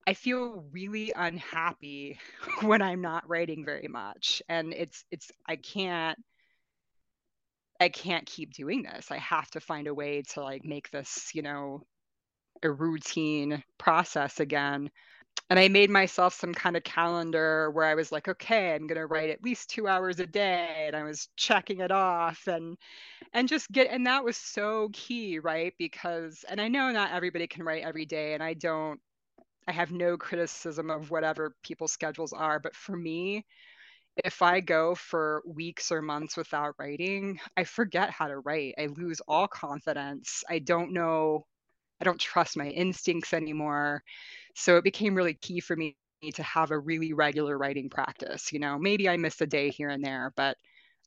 I 0.05 0.13
feel 0.13 0.65
really 0.71 1.13
unhappy 1.15 2.19
when 2.61 2.81
I'm 2.81 3.01
not 3.01 3.27
writing 3.29 3.65
very 3.65 3.87
much. 3.87 4.41
And 4.49 4.73
it's 4.73 5.05
it's 5.11 5.31
I 5.47 5.55
can't 5.55 6.19
I 7.83 7.89
can't 7.89 8.25
keep 8.25 8.53
doing 8.53 8.83
this. 8.83 9.11
I 9.11 9.17
have 9.17 9.49
to 9.51 9.61
find 9.61 9.87
a 9.87 9.93
way 9.95 10.23
to 10.33 10.41
like 10.43 10.65
make 10.65 10.91
this, 10.91 11.31
you 11.35 11.41
know, 11.43 11.83
a 12.63 12.71
routine 12.71 13.63
process 13.77 14.39
again. 14.39 14.89
and 15.49 15.59
I 15.59 15.67
made 15.69 15.89
myself 15.91 16.33
some 16.35 16.53
kind 16.53 16.77
of 16.77 16.83
calendar 16.83 17.71
where 17.71 17.85
I 17.85 17.95
was 17.95 18.11
like, 18.11 18.27
okay, 18.29 18.75
I'm 18.75 18.87
going 18.87 18.99
to 18.99 19.07
write 19.07 19.29
at 19.31 19.43
least 19.43 19.69
two 19.69 19.87
hours 19.87 20.19
a 20.19 20.27
day. 20.27 20.85
And 20.87 20.95
I 20.95 21.03
was 21.03 21.29
checking 21.37 21.79
it 21.81 21.91
off 21.91 22.47
and, 22.47 22.77
and 23.33 23.47
just 23.49 23.71
get, 23.71 23.89
and 23.91 24.07
that 24.07 24.25
was 24.25 24.37
so 24.37 24.89
key, 24.93 25.39
right? 25.39 25.73
Because, 25.79 26.45
and 26.49 26.61
I 26.61 26.69
know 26.69 26.91
not 26.91 27.11
everybody 27.13 27.47
can 27.47 27.63
write 27.63 27.83
every 27.83 28.05
day 28.05 28.33
and 28.35 28.43
I 28.43 28.53
don't, 28.55 28.99
I 29.67 29.73
have 29.73 29.91
no 29.91 30.17
criticism 30.17 30.89
of 30.89 31.11
whatever 31.11 31.55
people's 31.63 31.91
schedules 31.93 32.33
are. 32.33 32.59
But 32.59 32.75
for 32.75 32.95
me, 32.97 33.45
if 34.17 34.41
I 34.41 34.59
go 34.59 34.95
for 34.95 35.41
weeks 35.45 35.91
or 35.91 36.01
months 36.01 36.37
without 36.37 36.75
writing, 36.77 37.39
I 37.57 37.63
forget 37.63 38.11
how 38.11 38.27
to 38.27 38.39
write. 38.39 38.75
I 38.77 38.87
lose 38.87 39.21
all 39.27 39.47
confidence. 39.47 40.43
I 40.49 40.59
don't 40.59 40.93
know, 40.93 41.45
I 42.01 42.05
don't 42.05 42.19
trust 42.19 42.57
my 42.57 42.67
instincts 42.69 43.33
anymore. 43.33 44.03
So 44.55 44.77
it 44.77 44.83
became 44.83 45.15
really 45.15 45.33
key 45.35 45.59
for 45.61 45.75
me 45.75 45.97
to 46.33 46.43
have 46.43 46.71
a 46.71 46.79
really 46.79 47.13
regular 47.13 47.57
writing 47.57 47.89
practice. 47.89 48.53
You 48.53 48.59
know, 48.59 48.77
maybe 48.79 49.09
I 49.09 49.17
miss 49.17 49.41
a 49.41 49.47
day 49.47 49.69
here 49.69 49.89
and 49.89 50.03
there, 50.03 50.31
but 50.35 50.57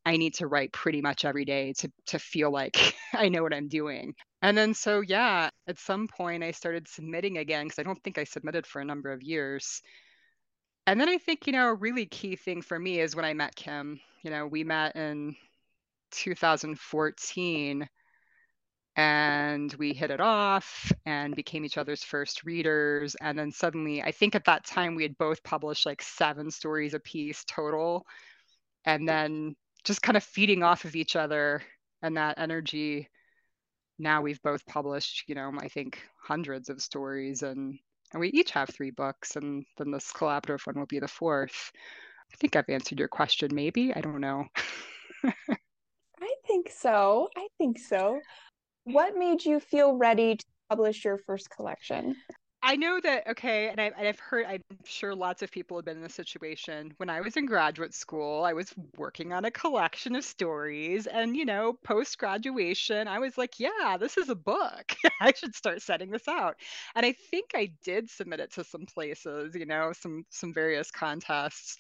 I 0.05 0.17
need 0.17 0.35
to 0.35 0.47
write 0.47 0.73
pretty 0.73 1.01
much 1.03 1.25
every 1.25 1.45
day 1.45 1.73
to 1.75 1.91
to 2.07 2.19
feel 2.19 2.51
like 2.53 2.95
I 3.15 3.29
know 3.29 3.43
what 3.43 3.55
I'm 3.55 3.69
doing. 3.69 4.15
And 4.43 4.57
then 4.57 4.75
so 4.75 5.01
yeah, 5.01 5.51
at 5.69 5.79
some 5.79 6.09
point 6.09 6.45
I 6.45 6.53
started 6.53 6.89
submitting 6.89 7.39
again 7.39 7.67
because 7.67 7.79
I 7.79 7.83
don't 7.83 8.03
think 8.05 8.19
I 8.19 8.25
submitted 8.25 8.67
for 8.67 8.81
a 8.81 8.85
number 8.85 9.13
of 9.13 9.23
years. 9.23 9.83
And 10.87 11.01
then 11.01 11.09
I 11.09 11.19
think, 11.19 11.47
you 11.47 11.53
know, 11.53 11.69
a 11.69 11.75
really 11.75 12.07
key 12.07 12.37
thing 12.37 12.63
for 12.63 12.79
me 12.79 13.01
is 13.01 13.17
when 13.17 13.25
I 13.25 13.35
met 13.35 13.57
Kim. 13.57 14.01
You 14.23 14.31
know, 14.31 14.47
we 14.47 14.65
met 14.65 14.97
in 14.97 15.37
2014 16.13 17.89
and 18.97 19.75
we 19.75 19.93
hit 19.93 20.11
it 20.11 20.21
off 20.21 20.91
and 21.05 21.37
became 21.37 21.65
each 21.65 21.77
other's 21.77 22.03
first 22.03 22.45
readers 22.45 23.15
and 23.21 23.39
then 23.39 23.53
suddenly 23.53 24.03
i 24.03 24.11
think 24.11 24.35
at 24.35 24.45
that 24.47 24.65
time 24.65 24.95
we 24.95 25.03
had 25.03 25.19
both 25.19 25.43
published 25.43 25.85
like 25.85 26.01
seven 26.01 26.51
stories 26.51 26.95
a 26.95 27.01
piece 27.01 27.45
total 27.45 28.07
and 28.87 29.07
then 29.07 29.55
just 29.85 30.03
kind 30.03 30.17
of 30.17 30.25
feeding 30.25 30.63
off 30.63 30.87
of 30.87 30.97
each 30.97 31.15
other 31.15 31.63
and 32.03 32.17
that 32.17 32.39
energy 32.39 33.09
now 33.99 34.23
we've 34.23 34.43
both 34.43 34.65
published 34.67 35.25
you 35.29 35.35
know 35.35 35.53
i 35.61 35.69
think 35.69 36.01
hundreds 36.23 36.71
of 36.71 36.81
stories 36.81 37.43
and 37.43 37.79
and 38.13 38.21
we 38.21 38.29
each 38.29 38.51
have 38.53 38.69
three 38.69 38.91
books 38.91 39.37
and 39.37 39.65
then 39.79 39.91
this 39.91 40.13
collaborative 40.13 40.67
one 40.67 40.79
will 40.79 40.87
be 40.87 40.99
the 40.99 41.09
fourth. 41.09 41.73
I 42.33 42.37
think 42.37 42.57
i've 42.57 42.69
answered 42.69 42.99
your 42.99 43.09
question 43.09 43.55
maybe. 43.55 43.93
I 43.95 44.01
don't 44.01 44.21
know. 44.21 44.45
I 45.25 46.35
think 46.47 46.71
so. 46.71 47.29
I 47.37 47.49
think 47.59 47.79
so. 47.79 48.21
What 48.85 49.17
made 49.17 49.45
you 49.45 49.61
feel 49.61 49.95
ready 49.97 50.37
to 50.37 50.45
publish 50.71 51.05
your 51.05 51.19
first 51.19 51.51
collection? 51.51 52.17
I 52.67 52.75
know 52.75 52.99
that 53.01 53.29
okay, 53.29 53.69
and, 53.69 53.81
I, 53.81 53.93
have 53.97 54.19
heard. 54.19 54.45
I'm 54.45 54.61
sure 54.85 55.15
lots 55.15 55.41
of 55.41 55.53
people 55.53 55.77
have 55.77 55.85
been 55.85 55.99
in 55.99 56.03
this 56.03 56.15
situation. 56.15 56.93
When 56.97 57.09
I 57.09 57.21
was 57.21 57.37
in 57.37 57.47
graduate 57.47 57.95
school, 57.95 58.43
I 58.43 58.55
was 58.55 58.75
working 58.97 59.33
on 59.33 59.45
a 59.45 59.53
collection 59.53 60.17
of 60.17 60.25
stories, 60.25 61.07
and 61.07 61.37
you 61.37 61.45
know, 61.45 61.75
post 61.85 62.19
graduation, 62.19 63.07
I 63.07 63.21
was 63.21 63.39
like, 63.39 63.61
"Yeah, 63.61 63.97
this 64.01 64.17
is 64.17 64.31
a 64.31 64.35
book. 64.35 64.97
I 65.21 65.33
should 65.33 65.55
start 65.55 65.81
setting 65.81 66.11
this 66.11 66.27
out." 66.27 66.57
And 66.97 67.07
I 67.07 67.13
think 67.13 67.53
I 67.55 67.71
did 67.85 68.11
submit 68.11 68.41
it 68.41 68.53
to 68.55 68.65
some 68.65 68.85
places, 68.85 69.55
you 69.55 69.67
know, 69.67 69.93
some 69.93 70.27
some 70.31 70.53
various 70.53 70.91
contests. 70.91 71.77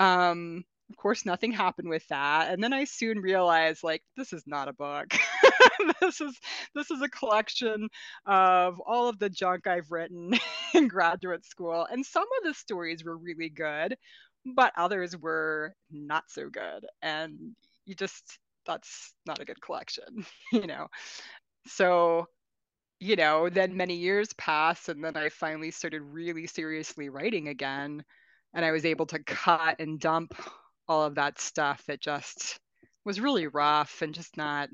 Um, 0.00 0.64
of 0.90 0.96
course, 0.96 1.26
nothing 1.26 1.52
happened 1.52 1.88
with 1.88 2.06
that, 2.08 2.50
and 2.50 2.62
then 2.62 2.72
I 2.72 2.84
soon 2.84 3.20
realized, 3.20 3.82
like, 3.82 4.02
this 4.16 4.32
is 4.32 4.44
not 4.46 4.68
a 4.68 4.72
book. 4.72 5.08
this 6.00 6.20
is 6.20 6.38
this 6.74 6.90
is 6.90 7.02
a 7.02 7.08
collection 7.08 7.88
of 8.26 8.80
all 8.80 9.08
of 9.08 9.18
the 9.18 9.28
junk 9.28 9.66
I've 9.66 9.90
written 9.90 10.32
in 10.74 10.88
graduate 10.88 11.44
school. 11.44 11.86
And 11.90 12.04
some 12.04 12.24
of 12.38 12.44
the 12.44 12.54
stories 12.54 13.04
were 13.04 13.16
really 13.16 13.50
good, 13.50 13.96
but 14.44 14.72
others 14.76 15.16
were 15.16 15.74
not 15.90 16.24
so 16.28 16.48
good. 16.48 16.86
And 17.02 17.54
you 17.84 17.94
just 17.94 18.38
that's 18.66 19.12
not 19.26 19.40
a 19.40 19.44
good 19.44 19.60
collection, 19.60 20.24
you 20.52 20.66
know. 20.66 20.86
So 21.66 22.26
you 23.00 23.16
know, 23.16 23.48
then 23.48 23.76
many 23.76 23.94
years 23.96 24.32
pass, 24.34 24.88
and 24.88 25.04
then 25.04 25.16
I 25.16 25.28
finally 25.28 25.70
started 25.70 26.02
really 26.02 26.46
seriously 26.46 27.08
writing 27.10 27.48
again. 27.48 28.04
And 28.54 28.64
I 28.64 28.72
was 28.72 28.84
able 28.86 29.06
to 29.06 29.18
cut 29.20 29.76
and 29.78 30.00
dump 30.00 30.34
all 30.88 31.04
of 31.04 31.16
that 31.16 31.40
stuff 31.40 31.84
that 31.86 32.00
just 32.00 32.58
was 33.04 33.20
really 33.20 33.46
rough 33.46 34.02
and 34.02 34.14
just 34.14 34.36
not 34.36 34.68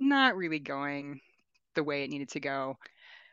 not 0.00 0.36
really 0.36 0.58
going 0.58 1.20
the 1.74 1.84
way 1.84 2.04
it 2.04 2.10
needed 2.10 2.30
to 2.30 2.40
go. 2.40 2.76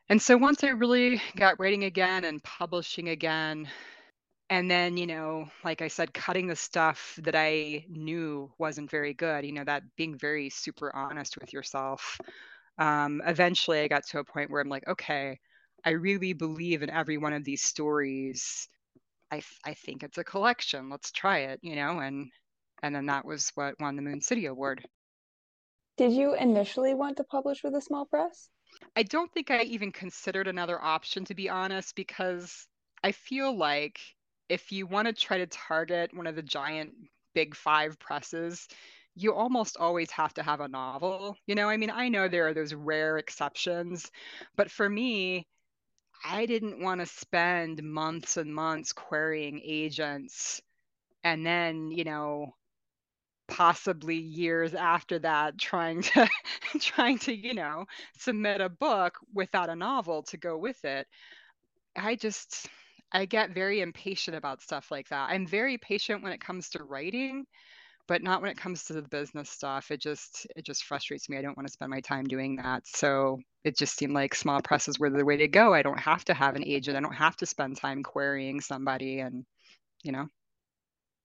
And 0.10 0.22
so 0.22 0.38
once 0.38 0.64
I 0.64 0.70
really 0.70 1.22
got 1.36 1.60
writing 1.60 1.84
again 1.86 2.26
and 2.26 2.44
publishing 2.44 3.10
again, 3.10 3.68
and 4.50 4.70
then, 4.70 4.98
you 4.98 5.08
know, 5.08 5.48
like 5.64 5.82
I 5.82 5.88
said, 5.88 6.14
cutting 6.14 6.48
the 6.48 6.56
stuff 6.56 7.18
that 7.24 7.36
I 7.36 7.86
knew 7.90 8.52
wasn't 8.60 8.92
very 8.92 9.14
good, 9.14 9.46
you 9.46 9.54
know, 9.54 9.64
that 9.64 9.84
being 9.98 10.18
very 10.18 10.50
super 10.52 10.96
honest 10.96 11.38
with 11.40 11.54
yourself. 11.54 12.20
Um, 12.78 13.22
eventually, 13.26 13.80
I 13.82 13.88
got 13.88 14.06
to 14.08 14.20
a 14.20 14.24
point 14.24 14.52
where 14.52 14.62
I'm 14.62 14.70
like, 14.70 14.88
okay, 14.88 15.40
I 15.84 15.92
really 15.92 16.34
believe 16.34 16.84
in 16.84 16.90
every 16.92 17.18
one 17.18 17.34
of 17.34 17.44
these 17.44 17.64
stories. 17.64 18.68
I, 19.32 19.42
I 19.64 19.74
think 19.74 20.04
it's 20.04 20.18
a 20.18 20.24
collection. 20.24 20.90
Let's 20.90 21.12
try 21.12 21.40
it, 21.40 21.60
you 21.62 21.76
know, 21.76 22.00
and 22.00 22.30
and 22.84 22.96
then 22.96 23.08
that 23.08 23.26
was 23.26 23.52
what 23.56 23.80
won 23.80 23.96
the 23.96 24.02
Moon 24.02 24.22
City 24.22 24.46
Award. 24.46 24.86
Did 25.98 26.12
you 26.12 26.36
initially 26.36 26.94
want 26.94 27.18
to 27.18 27.24
publish 27.24 27.64
with 27.64 27.74
a 27.76 27.82
small 27.82 28.06
press? 28.06 28.50
I 28.96 29.04
don't 29.04 29.32
think 29.32 29.50
I 29.50 29.62
even 29.64 29.92
considered 29.92 30.48
another 30.48 30.82
option, 30.82 31.26
to 31.26 31.36
be 31.36 31.50
honest, 31.50 31.96
because 31.96 32.68
I 33.04 33.12
feel 33.14 33.56
like 33.56 34.00
if 34.50 34.72
you 34.72 34.88
want 34.88 35.08
to 35.08 35.14
try 35.14 35.38
to 35.38 35.48
target 35.48 36.16
one 36.16 36.28
of 36.28 36.36
the 36.36 36.44
giant 36.44 36.94
big 37.34 37.56
five 37.56 37.98
presses, 38.00 38.68
you 39.16 39.34
almost 39.34 39.78
always 39.78 40.12
have 40.12 40.34
to 40.36 40.44
have 40.44 40.60
a 40.60 40.68
novel. 40.68 41.38
You 41.48 41.56
know, 41.56 41.70
I 41.70 41.78
mean, 41.78 41.90
I 41.92 42.10
know 42.10 42.28
there 42.28 42.48
are 42.48 42.54
those 42.54 42.74
rare 42.74 43.18
exceptions, 43.18 44.12
but 44.56 44.70
for 44.70 44.90
me, 44.90 45.48
I 46.24 46.46
didn't 46.46 46.80
want 46.82 47.02
to 47.02 47.06
spend 47.06 47.84
months 47.84 48.38
and 48.38 48.54
months 48.54 48.94
querying 48.94 49.62
agents 49.64 50.62
and 51.24 51.46
then, 51.46 51.92
you 51.92 52.04
know, 52.04 52.56
possibly 53.48 54.16
years 54.16 54.74
after 54.74 55.20
that 55.20 55.58
trying 55.58 56.02
to 56.02 56.28
trying 56.80 57.20
to 57.20 57.34
you 57.36 57.54
know 57.54 57.86
submit 58.18 58.60
a 58.62 58.70
book 58.70 59.18
without 59.34 59.70
a 59.70 59.76
novel 59.76 60.24
to 60.24 60.38
go 60.38 60.58
with 60.58 60.84
it. 60.86 61.08
I 61.96 62.16
just 62.16 62.68
i 63.12 63.26
get 63.26 63.52
very 63.54 63.82
impatient 63.82 64.38
about 64.38 64.62
stuff 64.62 64.92
like 64.92 65.10
that. 65.10 65.30
I'm 65.30 65.48
very 65.48 65.78
patient 65.78 66.24
when 66.24 66.32
it 66.34 66.42
comes 66.42 66.70
to 66.72 66.84
writing 66.84 67.46
but 68.08 68.24
not 68.24 68.42
when 68.42 68.52
it 68.52 68.58
comes 68.58 68.84
to 68.84 68.94
the 68.94 69.02
business 69.02 69.50
stuff 69.50 69.92
it 69.92 70.02
just 70.02 70.48
it 70.56 70.66
just 70.66 70.84
frustrates 70.84 71.30
me 71.30 71.38
i 71.38 71.42
don't 71.42 71.58
want 71.58 71.68
to 71.68 71.74
spend 71.74 71.90
my 71.90 72.02
time 72.02 72.26
doing 72.26 72.56
that 72.56 72.86
so 72.86 73.40
it 73.64 73.78
just 73.78 73.98
seemed 73.98 74.14
like 74.14 74.36
small 74.36 74.62
presses 74.62 75.00
were 75.00 75.10
the 75.10 75.26
way 75.26 75.38
to 75.38 75.48
go 75.48 75.74
i 75.74 75.82
don't 75.82 76.00
have 76.00 76.24
to 76.26 76.34
have 76.34 76.56
an 76.56 76.64
agent 76.66 76.98
i 76.98 77.00
don't 77.00 77.14
have 77.14 77.36
to 77.36 77.46
spend 77.46 77.78
time 77.78 78.04
querying 78.04 78.62
somebody 78.62 79.20
and 79.20 79.46
you 80.04 80.12
know 80.12 80.28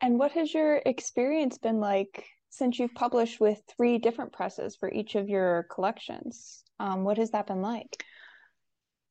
and 0.00 0.18
what 0.18 0.32
has 0.32 0.52
your 0.52 0.80
experience 0.86 1.58
been 1.58 1.78
like 1.78 2.24
since 2.48 2.78
you've 2.78 2.94
published 2.94 3.40
with 3.40 3.62
three 3.76 3.98
different 3.98 4.32
presses 4.32 4.76
for 4.76 4.90
each 4.90 5.14
of 5.14 5.28
your 5.28 5.66
collections? 5.70 6.64
Um, 6.78 7.04
what 7.04 7.18
has 7.18 7.30
that 7.30 7.46
been 7.46 7.62
like? 7.62 8.04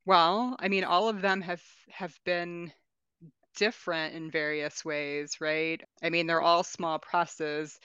Well, 0.05 0.55
I 0.59 0.67
mean, 0.67 0.83
all 0.83 1.09
of 1.09 1.21
them 1.21 1.41
have 1.41 1.61
have 1.91 2.17
been 2.25 2.71
different 3.59 4.15
in 4.15 4.31
various 4.31 4.83
ways, 4.85 5.41
right? 5.41 5.81
I 6.01 6.09
mean, 6.09 6.25
they're 6.25 6.41
all 6.41 6.63
small 6.63 6.97
presses. 6.97 7.77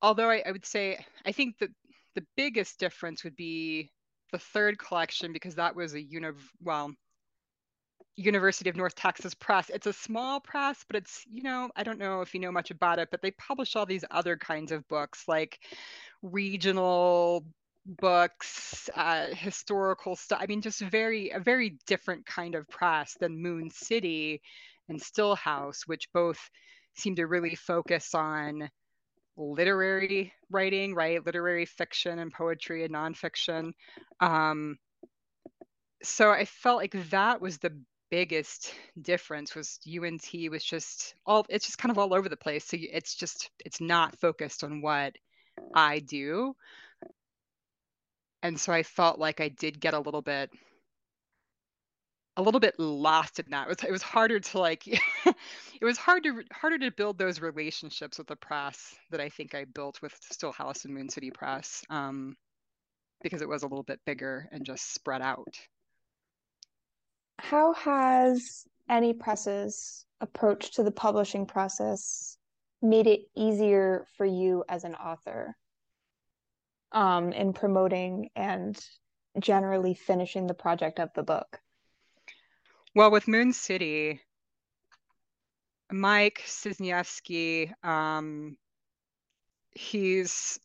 Although 0.00 0.30
I, 0.30 0.42
I 0.44 0.50
would 0.50 0.66
say, 0.66 1.04
I 1.24 1.32
think 1.32 1.58
that 1.58 1.70
the 2.14 2.24
biggest 2.36 2.80
difference 2.80 3.22
would 3.22 3.36
be 3.36 3.90
the 4.32 4.38
third 4.38 4.78
collection 4.78 5.32
because 5.32 5.56
that 5.56 5.76
was 5.76 5.94
a 5.94 6.02
uni 6.02 6.30
well 6.62 6.92
University 8.16 8.68
of 8.68 8.76
North 8.76 8.94
Texas 8.94 9.34
Press. 9.34 9.70
It's 9.70 9.86
a 9.86 9.92
small 9.92 10.40
press, 10.40 10.84
but 10.86 10.96
it's, 10.96 11.24
you 11.30 11.42
know, 11.42 11.70
I 11.76 11.82
don't 11.82 11.98
know 11.98 12.20
if 12.20 12.34
you 12.34 12.40
know 12.40 12.52
much 12.52 12.70
about 12.70 12.98
it, 12.98 13.08
but 13.10 13.22
they 13.22 13.30
publish 13.32 13.76
all 13.76 13.86
these 13.86 14.04
other 14.10 14.36
kinds 14.36 14.72
of 14.72 14.86
books 14.88 15.24
like 15.28 15.58
regional 16.22 17.44
books, 17.86 18.90
uh, 18.94 19.26
historical 19.32 20.14
stuff. 20.16 20.40
I 20.42 20.46
mean, 20.46 20.60
just 20.60 20.80
very, 20.80 21.30
a 21.30 21.40
very 21.40 21.78
different 21.86 22.26
kind 22.26 22.54
of 22.54 22.68
press 22.68 23.16
than 23.18 23.42
Moon 23.42 23.70
City 23.70 24.42
and 24.88 25.00
Stillhouse, 25.00 25.82
which 25.86 26.08
both 26.12 26.38
seem 26.94 27.16
to 27.16 27.26
really 27.26 27.54
focus 27.54 28.14
on 28.14 28.68
literary 29.36 30.32
writing, 30.50 30.94
right? 30.94 31.24
Literary 31.24 31.66
fiction 31.66 32.18
and 32.18 32.32
poetry 32.32 32.84
and 32.84 32.94
nonfiction. 32.94 33.72
Um, 34.20 34.76
so 36.02 36.30
I 36.30 36.44
felt 36.44 36.78
like 36.78 37.10
that 37.10 37.40
was 37.40 37.58
the 37.58 37.80
biggest 38.10 38.74
difference 39.00 39.54
was 39.54 39.78
UNT 39.88 40.28
was 40.50 40.62
just 40.62 41.14
all 41.24 41.46
it's 41.48 41.64
just 41.64 41.78
kind 41.78 41.90
of 41.90 41.98
all 41.98 42.12
over 42.12 42.28
the 42.28 42.36
place. 42.36 42.66
So 42.66 42.76
it's 42.78 43.14
just 43.14 43.50
it's 43.64 43.80
not 43.80 44.18
focused 44.20 44.64
on 44.64 44.82
what 44.82 45.14
I 45.74 46.00
do. 46.00 46.54
And 48.42 48.60
so 48.60 48.72
I 48.72 48.82
felt 48.82 49.18
like 49.18 49.40
I 49.40 49.48
did 49.48 49.80
get 49.80 49.94
a 49.94 50.00
little 50.00 50.20
bit 50.20 50.50
a 52.36 52.42
little 52.42 52.60
bit 52.60 52.78
lost 52.78 53.38
in 53.38 53.46
that. 53.50 53.66
It 53.66 53.68
was 53.68 53.84
it 53.84 53.92
was 53.92 54.02
harder 54.02 54.40
to 54.40 54.58
like 54.58 54.86
it 55.26 55.84
was 55.84 55.98
hard 55.98 56.24
to 56.24 56.42
harder 56.52 56.78
to 56.78 56.90
build 56.90 57.18
those 57.18 57.40
relationships 57.40 58.18
with 58.18 58.26
the 58.26 58.36
press 58.36 58.94
that 59.10 59.20
I 59.20 59.28
think 59.28 59.54
I 59.54 59.64
built 59.64 60.00
with 60.00 60.18
Stillhouse 60.32 60.84
and 60.84 60.94
Moon 60.94 61.08
City 61.08 61.30
Press 61.30 61.84
um, 61.90 62.36
because 63.22 63.42
it 63.42 63.48
was 63.48 63.62
a 63.62 63.66
little 63.66 63.82
bit 63.82 64.00
bigger 64.06 64.48
and 64.50 64.64
just 64.64 64.94
spread 64.94 65.20
out. 65.22 65.58
How 67.38 67.74
has 67.74 68.64
any 68.88 69.12
press's 69.12 70.06
approach 70.20 70.72
to 70.76 70.82
the 70.82 70.90
publishing 70.90 71.46
process 71.46 72.38
made 72.80 73.06
it 73.06 73.22
easier 73.36 74.06
for 74.16 74.24
you 74.24 74.64
as 74.68 74.84
an 74.84 74.94
author 74.94 75.56
um, 76.92 77.32
in 77.32 77.52
promoting 77.52 78.30
and 78.36 78.78
generally 79.38 79.94
finishing 79.94 80.46
the 80.46 80.54
project 80.54 80.98
of 80.98 81.10
the 81.14 81.22
book? 81.22 81.61
Well, 82.94 83.10
with 83.10 83.28
Moon 83.28 83.52
City, 83.52 84.22
Mike 85.92 86.42
Czyzniejewski, 86.44 87.72
um, 87.84 88.56
he's 89.72 90.58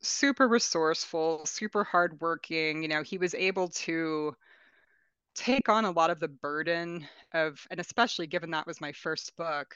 super 0.00 0.48
resourceful, 0.48 1.46
super 1.46 1.84
hardworking. 1.84 2.82
You 2.82 2.88
know, 2.88 3.02
he 3.02 3.18
was 3.18 3.34
able 3.34 3.68
to 3.68 4.34
take 5.34 5.68
on 5.68 5.84
a 5.84 5.90
lot 5.90 6.10
of 6.10 6.20
the 6.20 6.28
burden 6.28 7.06
of, 7.32 7.60
and 7.70 7.80
especially 7.80 8.26
given 8.26 8.50
that 8.52 8.66
was 8.66 8.80
my 8.80 8.92
first 8.92 9.36
book. 9.36 9.74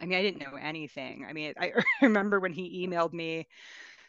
I 0.00 0.06
mean, 0.06 0.18
I 0.18 0.22
didn't 0.22 0.40
know 0.42 0.56
anything. 0.60 1.26
I 1.28 1.32
mean, 1.34 1.54
I 1.58 1.72
remember 2.02 2.40
when 2.40 2.52
he 2.52 2.86
emailed 2.86 3.12
me 3.14 3.48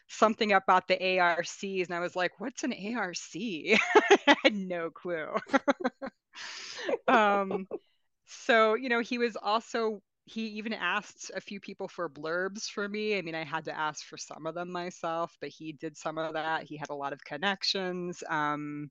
something 0.10 0.54
about 0.54 0.88
the 0.88 1.20
ARCs, 1.20 1.64
and 1.64 1.94
I 1.94 2.02
was 2.02 2.16
like, 2.16 2.40
"What's 2.40 2.64
an 2.64 2.74
ARC?" 2.98 3.16
I 3.36 4.36
had 4.44 4.56
no 4.56 4.90
clue. 4.92 5.30
um, 7.08 7.68
so 8.26 8.76
you 8.76 8.90
know, 8.90 9.00
he 9.00 9.18
was 9.18 9.36
also 9.36 10.02
he 10.26 10.42
even 10.48 10.74
asked 10.74 11.32
a 11.36 11.42
few 11.42 11.60
people 11.60 11.88
for 11.88 12.10
blurbs 12.10 12.70
for 12.70 12.90
me. 12.90 13.18
I 13.18 13.22
mean, 13.22 13.36
I 13.36 13.44
had 13.44 13.66
to 13.66 13.78
ask 13.78 14.04
for 14.06 14.18
some 14.18 14.48
of 14.48 14.56
them 14.56 14.72
myself, 14.72 15.38
but 15.40 15.50
he 15.50 15.74
did 15.74 15.96
some 15.96 16.18
of 16.18 16.34
that. 16.34 16.64
He 16.64 16.78
had 16.78 16.90
a 16.90 16.96
lot 16.96 17.14
of 17.14 17.24
connections. 17.24 18.24
Um, 18.28 18.90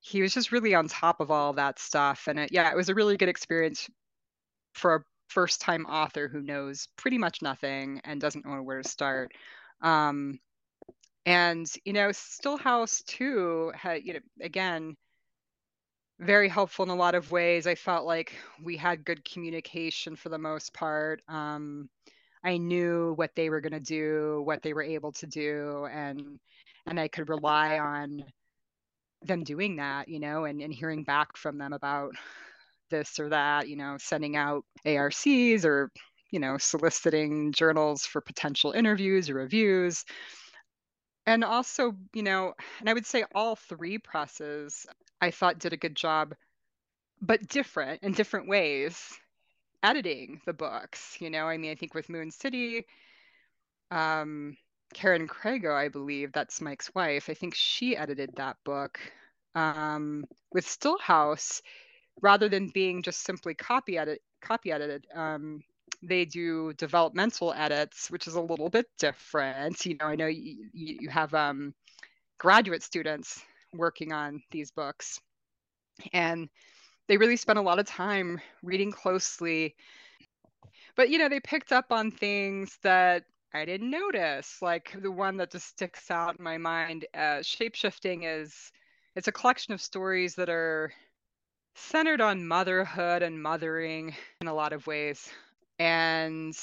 he 0.00 0.22
was 0.22 0.32
just 0.34 0.52
really 0.52 0.74
on 0.74 0.88
top 0.88 1.20
of 1.20 1.30
all 1.30 1.52
that 1.54 1.78
stuff, 1.78 2.28
and 2.28 2.38
it, 2.38 2.52
yeah, 2.52 2.70
it 2.70 2.76
was 2.76 2.88
a 2.88 2.94
really 2.94 3.16
good 3.16 3.28
experience 3.28 3.88
for 4.74 4.96
a 4.96 5.04
first 5.28 5.60
time 5.60 5.86
author 5.86 6.28
who 6.28 6.42
knows 6.42 6.88
pretty 6.96 7.18
much 7.18 7.42
nothing 7.42 8.00
and 8.04 8.20
doesn't 8.20 8.44
know 8.46 8.62
where 8.62 8.82
to 8.82 8.88
start. 8.88 9.32
Um, 9.80 10.38
and 11.26 11.66
you 11.84 11.92
know, 11.92 12.08
Stillhouse 12.08 13.04
too 13.04 13.72
had 13.74 14.04
you 14.04 14.14
know 14.14 14.20
again 14.40 14.96
very 16.18 16.48
helpful 16.48 16.84
in 16.84 16.90
a 16.90 16.94
lot 16.94 17.14
of 17.14 17.30
ways. 17.30 17.66
I 17.66 17.74
felt 17.74 18.06
like 18.06 18.34
we 18.62 18.76
had 18.76 19.04
good 19.04 19.24
communication 19.24 20.16
for 20.16 20.28
the 20.28 20.38
most 20.38 20.72
part. 20.72 21.22
Um, 21.28 21.88
I 22.44 22.56
knew 22.56 23.12
what 23.14 23.30
they 23.34 23.50
were 23.50 23.60
going 23.60 23.72
to 23.72 23.80
do, 23.80 24.42
what 24.44 24.62
they 24.62 24.72
were 24.72 24.82
able 24.82 25.12
to 25.12 25.26
do, 25.26 25.86
and 25.92 26.38
and 26.86 26.98
I 26.98 27.08
could 27.08 27.28
rely 27.28 27.78
on 27.78 28.24
them 29.24 29.44
doing 29.44 29.76
that, 29.76 30.08
you 30.08 30.18
know, 30.18 30.44
and, 30.44 30.60
and 30.60 30.74
hearing 30.74 31.04
back 31.04 31.36
from 31.36 31.58
them 31.58 31.72
about 31.72 32.12
this 32.90 33.18
or 33.18 33.28
that, 33.28 33.68
you 33.68 33.76
know, 33.76 33.96
sending 33.98 34.36
out 34.36 34.64
ARCs 34.84 35.64
or, 35.64 35.90
you 36.30 36.40
know, 36.40 36.58
soliciting 36.58 37.52
journals 37.52 38.04
for 38.04 38.20
potential 38.20 38.72
interviews 38.72 39.30
or 39.30 39.34
reviews. 39.34 40.04
And 41.26 41.44
also, 41.44 41.92
you 42.14 42.24
know, 42.24 42.52
and 42.80 42.88
I 42.88 42.94
would 42.94 43.06
say 43.06 43.24
all 43.34 43.54
three 43.54 43.98
presses 43.98 44.86
I 45.22 45.30
thought 45.30 45.60
did 45.60 45.72
a 45.72 45.76
good 45.76 45.94
job, 45.94 46.34
but 47.20 47.46
different 47.48 48.02
in 48.02 48.12
different 48.12 48.48
ways, 48.48 49.00
editing 49.80 50.40
the 50.44 50.52
books. 50.52 51.16
You 51.20 51.30
know, 51.30 51.46
I 51.46 51.56
mean, 51.58 51.70
I 51.70 51.76
think 51.76 51.94
with 51.94 52.08
Moon 52.08 52.32
City, 52.32 52.84
um, 53.92 54.56
Karen 54.92 55.28
Craigo, 55.28 55.72
I 55.72 55.88
believe 55.88 56.32
that's 56.32 56.60
Mike's 56.60 56.92
wife. 56.92 57.30
I 57.30 57.34
think 57.34 57.54
she 57.54 57.96
edited 57.96 58.30
that 58.36 58.56
book. 58.64 58.98
Um, 59.54 60.24
with 60.52 60.66
Stillhouse, 60.66 61.62
rather 62.20 62.48
than 62.48 62.68
being 62.68 63.02
just 63.02 63.22
simply 63.22 63.54
copy 63.54 63.98
edit, 63.98 64.22
copy 64.40 64.72
edited, 64.72 65.06
um, 65.14 65.62
they 66.02 66.24
do 66.24 66.72
developmental 66.72 67.52
edits, 67.52 68.10
which 68.10 68.26
is 68.26 68.34
a 68.34 68.40
little 68.40 68.70
bit 68.70 68.86
different. 68.98 69.86
You 69.86 69.96
know, 70.00 70.06
I 70.06 70.16
know 70.16 70.26
you, 70.26 70.68
you 70.72 71.10
have 71.10 71.32
um, 71.32 71.74
graduate 72.38 72.82
students 72.82 73.40
working 73.72 74.12
on 74.12 74.42
these 74.50 74.70
books. 74.70 75.20
And 76.12 76.48
they 77.08 77.16
really 77.16 77.36
spent 77.36 77.58
a 77.58 77.62
lot 77.62 77.78
of 77.78 77.86
time 77.86 78.40
reading 78.62 78.92
closely. 78.92 79.74
But, 80.96 81.10
you 81.10 81.18
know, 81.18 81.28
they 81.28 81.40
picked 81.40 81.72
up 81.72 81.86
on 81.90 82.10
things 82.10 82.78
that 82.82 83.24
I 83.54 83.64
didn't 83.64 83.90
notice. 83.90 84.58
Like 84.62 84.96
the 85.00 85.10
one 85.10 85.36
that 85.38 85.50
just 85.50 85.68
sticks 85.68 86.10
out 86.10 86.36
in 86.38 86.44
my 86.44 86.58
mind 86.58 87.06
uh, 87.14 87.40
shapeshifting 87.42 88.22
is 88.24 88.72
it's 89.14 89.28
a 89.28 89.32
collection 89.32 89.74
of 89.74 89.80
stories 89.80 90.34
that 90.36 90.48
are 90.48 90.92
centered 91.74 92.20
on 92.20 92.46
motherhood 92.46 93.22
and 93.22 93.42
mothering 93.42 94.14
in 94.40 94.48
a 94.48 94.54
lot 94.54 94.72
of 94.72 94.86
ways. 94.86 95.28
And 95.78 96.54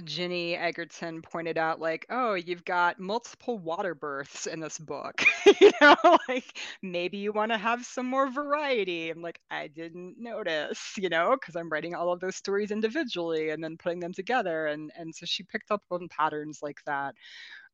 Ginny 0.00 0.56
Egerton 0.56 1.22
pointed 1.22 1.58
out, 1.58 1.80
like, 1.80 2.06
oh, 2.10 2.34
you've 2.34 2.64
got 2.64 2.98
multiple 2.98 3.58
water 3.58 3.94
births 3.94 4.46
in 4.46 4.60
this 4.60 4.78
book. 4.78 5.22
you 5.60 5.70
know, 5.80 5.96
like 6.28 6.58
maybe 6.82 7.18
you 7.18 7.32
want 7.32 7.52
to 7.52 7.58
have 7.58 7.84
some 7.84 8.06
more 8.06 8.30
variety. 8.30 9.10
I'm 9.10 9.22
like, 9.22 9.40
I 9.50 9.68
didn't 9.68 10.16
notice, 10.18 10.94
you 10.98 11.08
know, 11.08 11.36
because 11.38 11.56
I'm 11.56 11.70
writing 11.70 11.94
all 11.94 12.12
of 12.12 12.20
those 12.20 12.36
stories 12.36 12.70
individually 12.70 13.50
and 13.50 13.62
then 13.62 13.76
putting 13.76 14.00
them 14.00 14.12
together. 14.12 14.66
And 14.66 14.90
and 14.96 15.14
so 15.14 15.26
she 15.26 15.42
picked 15.44 15.70
up 15.70 15.82
on 15.90 16.08
patterns 16.08 16.60
like 16.62 16.78
that. 16.86 17.14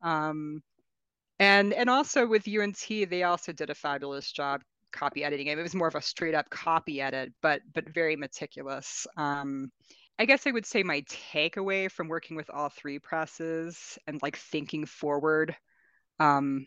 Um, 0.03 0.63
and 1.39 1.73
and 1.73 1.91
also 1.91 2.27
with 2.27 2.47
UNT, 2.49 2.85
they 2.89 3.23
also 3.23 3.53
did 3.53 3.71
a 3.71 3.75
fabulous 3.75 4.31
job 4.31 4.63
copy 4.93 5.25
editing. 5.25 5.47
It 5.47 5.57
was 5.57 5.75
more 5.75 5.89
of 5.89 5.95
a 5.95 6.03
straight 6.03 6.35
up 6.35 6.51
copy 6.51 7.01
edit, 7.01 7.33
but 7.43 7.63
but 7.75 7.89
very 7.89 8.17
meticulous. 8.17 9.07
Um, 9.17 9.71
I 10.21 10.27
guess 10.27 10.47
I 10.47 10.51
would 10.51 10.67
say 10.67 10.83
my 10.83 11.01
takeaway 11.33 11.91
from 11.91 12.07
working 12.07 12.37
with 12.37 12.51
all 12.51 12.69
three 12.69 12.99
presses 12.99 13.99
and 14.07 14.21
like 14.21 14.37
thinking 14.37 14.85
forward 14.85 15.57
um, 16.19 16.67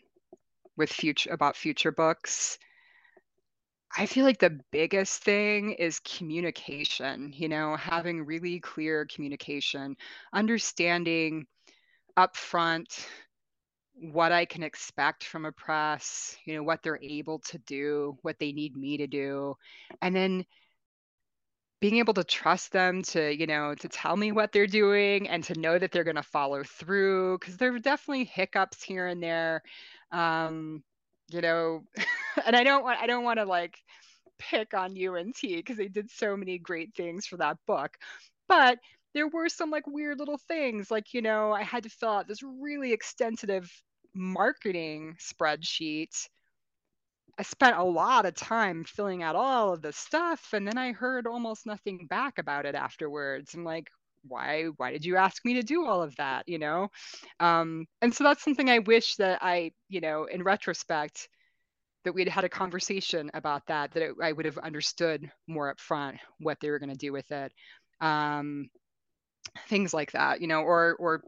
with 0.76 0.90
future 0.90 1.30
about 1.32 1.54
future 1.54 1.92
books. 1.92 2.58
I 3.96 4.06
feel 4.06 4.24
like 4.24 4.40
the 4.40 4.58
biggest 4.72 5.22
thing 5.22 5.70
is 5.74 6.00
communication, 6.00 7.32
you 7.32 7.48
know, 7.48 7.76
having 7.76 8.26
really 8.26 8.58
clear 8.58 9.06
communication, 9.06 9.96
understanding 10.32 11.46
upfront 12.18 13.06
what 13.94 14.32
I 14.32 14.46
can 14.46 14.64
expect 14.64 15.22
from 15.22 15.44
a 15.44 15.52
press, 15.52 16.36
you 16.44 16.56
know, 16.56 16.64
what 16.64 16.82
they're 16.82 16.98
able 17.00 17.38
to 17.38 17.58
do, 17.58 18.18
what 18.22 18.40
they 18.40 18.50
need 18.50 18.76
me 18.76 18.96
to 18.96 19.06
do, 19.06 19.54
and 20.02 20.12
then 20.12 20.44
being 21.84 21.98
able 21.98 22.14
to 22.14 22.24
trust 22.24 22.72
them 22.72 23.02
to 23.02 23.30
you 23.38 23.46
know 23.46 23.74
to 23.74 23.90
tell 23.90 24.16
me 24.16 24.32
what 24.32 24.52
they're 24.52 24.66
doing 24.66 25.28
and 25.28 25.44
to 25.44 25.52
know 25.60 25.78
that 25.78 25.92
they're 25.92 26.02
going 26.02 26.16
to 26.16 26.22
follow 26.22 26.62
through 26.64 27.36
because 27.38 27.58
there 27.58 27.74
are 27.74 27.78
definitely 27.78 28.24
hiccups 28.24 28.82
here 28.82 29.06
and 29.06 29.22
there 29.22 29.62
um 30.10 30.82
you 31.28 31.42
know 31.42 31.84
and 32.46 32.56
i 32.56 32.64
don't 32.64 32.82
want 32.84 32.98
i 33.00 33.06
don't 33.06 33.22
want 33.22 33.38
to 33.38 33.44
like 33.44 33.76
pick 34.38 34.72
on 34.72 34.96
unt 34.96 35.36
because 35.42 35.76
they 35.76 35.88
did 35.88 36.10
so 36.10 36.34
many 36.34 36.56
great 36.56 36.94
things 36.94 37.26
for 37.26 37.36
that 37.36 37.58
book 37.66 37.98
but 38.48 38.78
there 39.12 39.28
were 39.28 39.50
some 39.50 39.70
like 39.70 39.86
weird 39.86 40.18
little 40.18 40.38
things 40.48 40.90
like 40.90 41.12
you 41.12 41.20
know 41.20 41.52
i 41.52 41.62
had 41.62 41.82
to 41.82 41.90
fill 41.90 42.08
out 42.08 42.26
this 42.26 42.42
really 42.42 42.94
extensive 42.94 43.70
marketing 44.14 45.14
spreadsheet 45.20 46.28
I 47.38 47.42
spent 47.42 47.76
a 47.76 47.82
lot 47.84 48.26
of 48.26 48.34
time 48.34 48.84
filling 48.84 49.22
out 49.22 49.36
all 49.36 49.72
of 49.72 49.82
the 49.82 49.92
stuff 49.92 50.52
and 50.52 50.66
then 50.66 50.78
I 50.78 50.92
heard 50.92 51.26
almost 51.26 51.66
nothing 51.66 52.06
back 52.06 52.38
about 52.38 52.66
it 52.66 52.74
afterwards. 52.74 53.54
I'm 53.54 53.64
like, 53.64 53.88
why 54.26 54.66
why 54.76 54.92
did 54.92 55.04
you 55.04 55.16
ask 55.16 55.44
me 55.44 55.54
to 55.54 55.62
do 55.62 55.84
all 55.84 56.02
of 56.02 56.14
that, 56.16 56.48
you 56.48 56.58
know? 56.58 56.88
Um, 57.40 57.86
and 58.00 58.14
so 58.14 58.24
that's 58.24 58.42
something 58.42 58.70
I 58.70 58.78
wish 58.80 59.16
that 59.16 59.40
I, 59.42 59.72
you 59.88 60.00
know, 60.00 60.24
in 60.26 60.42
retrospect 60.42 61.28
that 62.04 62.14
we'd 62.14 62.28
had 62.28 62.44
a 62.44 62.48
conversation 62.48 63.30
about 63.34 63.66
that 63.66 63.92
that 63.92 64.02
it, 64.02 64.14
I 64.22 64.32
would 64.32 64.46
have 64.46 64.58
understood 64.58 65.30
more 65.46 65.70
up 65.70 65.80
front 65.80 66.18
what 66.38 66.60
they 66.60 66.70
were 66.70 66.78
going 66.78 66.90
to 66.92 66.96
do 66.96 67.12
with 67.12 67.30
it. 67.32 67.52
Um, 68.00 68.68
things 69.68 69.94
like 69.94 70.12
that, 70.12 70.40
you 70.40 70.46
know, 70.46 70.62
or 70.62 70.96
or 70.98 71.22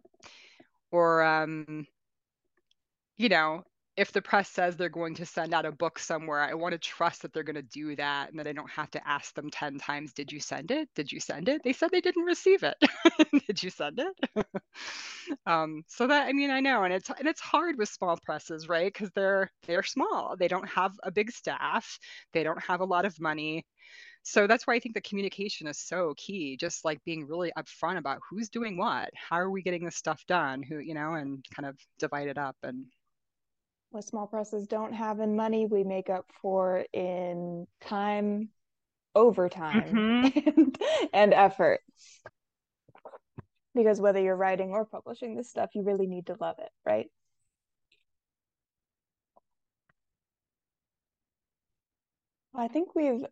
or 0.90 1.22
um, 1.22 1.86
you 3.16 3.28
know, 3.28 3.62
if 3.96 4.12
the 4.12 4.20
press 4.20 4.48
says 4.50 4.76
they're 4.76 4.88
going 4.88 5.14
to 5.14 5.24
send 5.24 5.54
out 5.54 5.64
a 5.64 5.72
book 5.72 5.98
somewhere, 5.98 6.40
I 6.40 6.54
want 6.54 6.72
to 6.72 6.78
trust 6.78 7.22
that 7.22 7.32
they're 7.32 7.42
going 7.42 7.56
to 7.56 7.62
do 7.62 7.96
that 7.96 8.30
and 8.30 8.38
that 8.38 8.46
I 8.46 8.52
don't 8.52 8.70
have 8.70 8.90
to 8.90 9.08
ask 9.08 9.34
them 9.34 9.50
10 9.50 9.78
times, 9.78 10.12
did 10.12 10.30
you 10.30 10.38
send 10.38 10.70
it? 10.70 10.88
Did 10.94 11.10
you 11.10 11.18
send 11.18 11.48
it? 11.48 11.62
They 11.64 11.72
said 11.72 11.90
they 11.90 12.02
didn't 12.02 12.24
receive 12.24 12.62
it. 12.62 12.76
did 13.46 13.62
you 13.62 13.70
send 13.70 14.00
it? 14.00 14.46
um, 15.46 15.82
so 15.86 16.06
that 16.06 16.26
I 16.26 16.32
mean, 16.32 16.50
I 16.50 16.60
know 16.60 16.84
and 16.84 16.92
it's 16.92 17.08
and 17.08 17.26
it's 17.26 17.40
hard 17.40 17.78
with 17.78 17.88
small 17.88 18.18
presses, 18.22 18.68
right? 18.68 18.92
Because 18.92 19.10
they're 19.14 19.50
they're 19.66 19.82
small. 19.82 20.36
They 20.38 20.48
don't 20.48 20.68
have 20.68 20.92
a 21.02 21.10
big 21.10 21.30
staff, 21.30 21.98
they 22.32 22.42
don't 22.42 22.62
have 22.62 22.80
a 22.80 22.84
lot 22.84 23.06
of 23.06 23.18
money. 23.20 23.64
So 24.22 24.48
that's 24.48 24.66
why 24.66 24.74
I 24.74 24.80
think 24.80 24.96
the 24.96 25.00
communication 25.02 25.68
is 25.68 25.78
so 25.78 26.12
key, 26.16 26.56
just 26.56 26.84
like 26.84 27.02
being 27.04 27.28
really 27.28 27.52
upfront 27.56 27.98
about 27.98 28.18
who's 28.28 28.48
doing 28.48 28.76
what, 28.76 29.10
how 29.14 29.36
are 29.36 29.50
we 29.50 29.62
getting 29.62 29.84
this 29.84 29.94
stuff 29.94 30.20
done, 30.26 30.64
who, 30.64 30.78
you 30.78 30.94
know, 30.94 31.14
and 31.14 31.44
kind 31.54 31.64
of 31.68 31.78
divide 32.00 32.26
it 32.26 32.36
up 32.36 32.56
and 32.64 32.86
what 33.96 34.04
small 34.04 34.26
presses 34.26 34.66
don't 34.66 34.92
have 34.92 35.20
in 35.20 35.34
money, 35.34 35.64
we 35.64 35.82
make 35.82 36.10
up 36.10 36.26
for 36.42 36.84
in 36.92 37.66
time, 37.80 38.50
overtime, 39.14 39.84
mm-hmm. 39.84 40.50
and, 40.60 40.78
and 41.14 41.32
effort. 41.32 41.80
Because 43.74 43.98
whether 43.98 44.20
you're 44.20 44.36
writing 44.36 44.72
or 44.72 44.84
publishing 44.84 45.34
this 45.34 45.48
stuff, 45.48 45.70
you 45.74 45.82
really 45.82 46.06
need 46.06 46.26
to 46.26 46.36
love 46.38 46.56
it, 46.58 46.68
right? 46.84 47.06
I 52.54 52.68
think 52.68 52.94
we've 52.94 53.24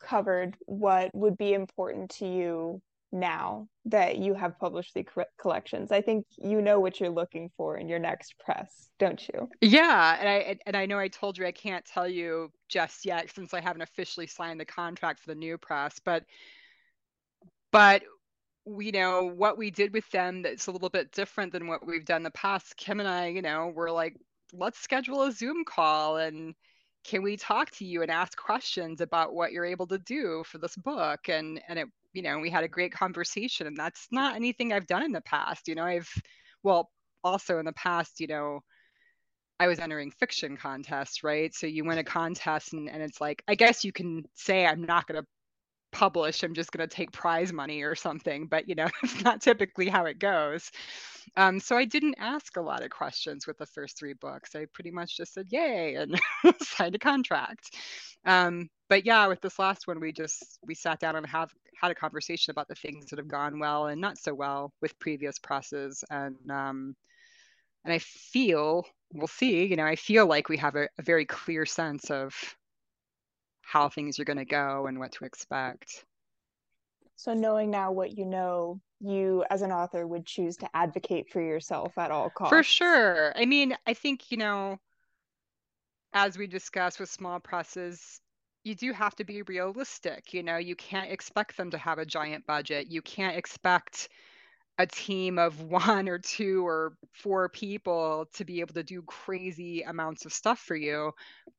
covered 0.00 0.56
what 0.66 1.12
would 1.14 1.36
be 1.36 1.52
important 1.52 2.10
to 2.18 2.28
you 2.28 2.80
now 3.12 3.68
that 3.84 4.16
you 4.18 4.34
have 4.34 4.58
published 4.58 4.94
the 4.94 5.04
collections. 5.38 5.92
I 5.92 6.00
think 6.00 6.24
you 6.38 6.62
know 6.62 6.80
what 6.80 6.98
you're 6.98 7.10
looking 7.10 7.50
for 7.56 7.76
in 7.76 7.88
your 7.88 7.98
next 7.98 8.34
press 8.38 8.88
don't 8.98 9.28
you? 9.28 9.48
Yeah 9.60 10.16
and 10.18 10.28
i 10.28 10.56
and 10.66 10.76
i 10.76 10.86
know 10.86 10.98
i 10.98 11.08
told 11.08 11.36
you 11.36 11.44
i 11.44 11.50
can't 11.50 11.84
tell 11.84 12.06
you 12.06 12.50
just 12.68 13.04
yet 13.04 13.34
since 13.34 13.52
i 13.52 13.60
haven't 13.60 13.82
officially 13.82 14.26
signed 14.26 14.60
the 14.60 14.64
contract 14.64 15.20
for 15.20 15.30
the 15.30 15.34
new 15.34 15.58
press 15.58 15.98
but 16.04 16.24
but 17.72 18.02
we 18.64 18.92
know 18.92 19.32
what 19.34 19.58
we 19.58 19.70
did 19.70 19.92
with 19.92 20.08
them 20.10 20.42
that's 20.42 20.68
a 20.68 20.70
little 20.70 20.88
bit 20.88 21.10
different 21.10 21.52
than 21.52 21.66
what 21.66 21.84
we've 21.84 22.04
done 22.04 22.18
in 22.18 22.22
the 22.22 22.30
past. 22.30 22.76
Kim 22.76 23.00
and 23.00 23.08
i 23.08 23.26
you 23.26 23.42
know 23.42 23.72
we're 23.74 23.90
like 23.90 24.16
let's 24.52 24.78
schedule 24.78 25.22
a 25.22 25.32
zoom 25.32 25.64
call 25.64 26.18
and 26.18 26.54
can 27.04 27.22
we 27.22 27.36
talk 27.36 27.70
to 27.72 27.84
you 27.84 28.02
and 28.02 28.10
ask 28.10 28.36
questions 28.36 29.00
about 29.00 29.34
what 29.34 29.52
you're 29.52 29.64
able 29.64 29.86
to 29.88 29.98
do 29.98 30.42
for 30.46 30.58
this 30.58 30.76
book? 30.76 31.28
And 31.28 31.60
and 31.68 31.78
it 31.78 31.88
you 32.12 32.22
know 32.22 32.38
we 32.38 32.50
had 32.50 32.64
a 32.64 32.68
great 32.68 32.92
conversation 32.92 33.66
and 33.66 33.76
that's 33.76 34.06
not 34.10 34.36
anything 34.36 34.72
i've 34.72 34.86
done 34.86 35.02
in 35.02 35.12
the 35.12 35.20
past 35.22 35.68
you 35.68 35.74
know 35.74 35.84
i've 35.84 36.10
well 36.62 36.90
also 37.24 37.58
in 37.58 37.64
the 37.64 37.72
past 37.72 38.20
you 38.20 38.26
know 38.26 38.60
i 39.58 39.66
was 39.66 39.78
entering 39.78 40.10
fiction 40.10 40.56
contests 40.56 41.22
right? 41.24 41.54
So 41.54 41.66
you 41.66 41.84
win 41.84 41.98
a 41.98 42.04
contest 42.04 42.72
and, 42.72 42.88
and 42.88 43.02
it's 43.02 43.20
like 43.20 43.42
i 43.48 43.54
guess 43.54 43.84
you 43.84 43.92
can 43.92 44.24
say 44.34 44.66
i'm 44.66 44.82
not 44.82 45.06
going 45.06 45.20
to 45.20 45.26
publish 45.92 46.42
i'm 46.42 46.54
just 46.54 46.72
going 46.72 46.86
to 46.86 46.94
take 46.94 47.12
prize 47.12 47.52
money 47.52 47.82
or 47.82 47.94
something 47.94 48.46
but 48.46 48.68
you 48.68 48.74
know 48.74 48.88
it's 49.02 49.22
not 49.22 49.40
typically 49.40 49.88
how 49.88 50.06
it 50.06 50.18
goes. 50.18 50.70
Um, 51.36 51.60
so 51.60 51.76
i 51.76 51.84
didn't 51.84 52.16
ask 52.18 52.56
a 52.56 52.60
lot 52.60 52.82
of 52.82 52.90
questions 52.90 53.46
with 53.46 53.56
the 53.58 53.66
first 53.66 53.96
three 53.98 54.14
books. 54.14 54.54
I 54.54 54.66
pretty 54.72 54.90
much 54.90 55.16
just 55.16 55.34
said 55.34 55.46
yay 55.50 55.94
and 55.94 56.20
signed 56.60 56.94
a 56.94 56.98
contract. 56.98 57.76
Um, 58.24 58.68
but 58.88 59.06
yeah 59.06 59.26
with 59.26 59.40
this 59.40 59.58
last 59.58 59.86
one 59.86 60.00
we 60.00 60.12
just 60.12 60.58
we 60.66 60.74
sat 60.74 60.98
down 61.00 61.16
and 61.16 61.26
have 61.26 61.50
had 61.80 61.90
a 61.90 61.94
conversation 61.94 62.50
about 62.50 62.68
the 62.68 62.74
things 62.74 63.06
that 63.06 63.18
have 63.18 63.28
gone 63.28 63.58
well 63.58 63.86
and 63.86 64.00
not 64.00 64.18
so 64.18 64.34
well 64.34 64.72
with 64.82 64.98
previous 64.98 65.38
presses 65.38 66.04
and 66.10 66.36
um, 66.50 66.94
and 67.84 67.92
i 67.92 67.98
feel 67.98 68.84
we'll 69.14 69.26
see 69.26 69.64
you 69.64 69.76
know 69.76 69.84
i 69.84 69.96
feel 69.96 70.26
like 70.26 70.48
we 70.48 70.56
have 70.56 70.76
a, 70.76 70.88
a 70.98 71.02
very 71.02 71.24
clear 71.24 71.66
sense 71.66 72.10
of 72.10 72.34
how 73.72 73.88
things 73.88 74.18
are 74.18 74.24
going 74.24 74.36
to 74.36 74.44
go 74.44 74.86
and 74.86 74.98
what 74.98 75.12
to 75.12 75.24
expect. 75.24 76.04
So, 77.16 77.32
knowing 77.32 77.70
now 77.70 77.90
what 77.90 78.18
you 78.18 78.26
know, 78.26 78.82
you 79.00 79.44
as 79.48 79.62
an 79.62 79.72
author 79.72 80.06
would 80.06 80.26
choose 80.26 80.58
to 80.58 80.68
advocate 80.74 81.30
for 81.30 81.40
yourself 81.40 81.96
at 81.96 82.10
all 82.10 82.28
costs. 82.28 82.50
For 82.50 82.62
sure. 82.62 83.32
I 83.34 83.46
mean, 83.46 83.74
I 83.86 83.94
think, 83.94 84.30
you 84.30 84.36
know, 84.36 84.78
as 86.12 86.36
we 86.36 86.46
discussed 86.46 87.00
with 87.00 87.08
small 87.08 87.40
presses, 87.40 88.20
you 88.62 88.74
do 88.74 88.92
have 88.92 89.14
to 89.16 89.24
be 89.24 89.40
realistic. 89.40 90.34
You 90.34 90.42
know, 90.42 90.58
you 90.58 90.76
can't 90.76 91.10
expect 91.10 91.56
them 91.56 91.70
to 91.70 91.78
have 91.78 91.98
a 91.98 92.04
giant 92.04 92.46
budget. 92.46 92.90
You 92.90 93.00
can't 93.00 93.38
expect 93.38 94.10
a 94.78 94.86
team 94.86 95.38
of 95.38 95.60
one 95.70 96.08
or 96.08 96.18
two 96.18 96.66
or 96.66 96.94
four 97.12 97.48
people 97.48 98.26
to 98.34 98.44
be 98.44 98.60
able 98.60 98.74
to 98.74 98.82
do 98.82 99.02
crazy 99.02 99.82
amounts 99.82 100.24
of 100.24 100.32
stuff 100.32 100.58
for 100.58 100.76
you. 100.76 101.12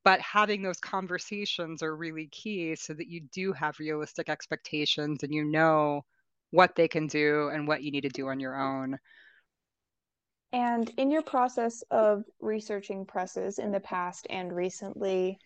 But 0.04 0.20
having 0.20 0.62
those 0.62 0.80
conversations 0.80 1.82
are 1.82 1.96
really 1.96 2.26
key 2.28 2.76
so 2.76 2.94
that 2.94 3.08
you 3.08 3.20
do 3.32 3.52
have 3.52 3.78
realistic 3.78 4.28
expectations 4.28 5.22
and 5.22 5.32
you 5.32 5.44
know 5.44 6.04
what 6.50 6.76
they 6.76 6.88
can 6.88 7.06
do 7.06 7.48
and 7.48 7.66
what 7.66 7.82
you 7.82 7.90
need 7.90 8.02
to 8.02 8.08
do 8.08 8.28
on 8.28 8.40
your 8.40 8.56
own. 8.56 8.98
And 10.52 10.88
in 10.96 11.10
your 11.10 11.22
process 11.22 11.82
of 11.90 12.22
researching 12.40 13.06
presses 13.06 13.58
in 13.58 13.72
the 13.72 13.80
past 13.80 14.28
and 14.30 14.54
recently, 14.54 15.38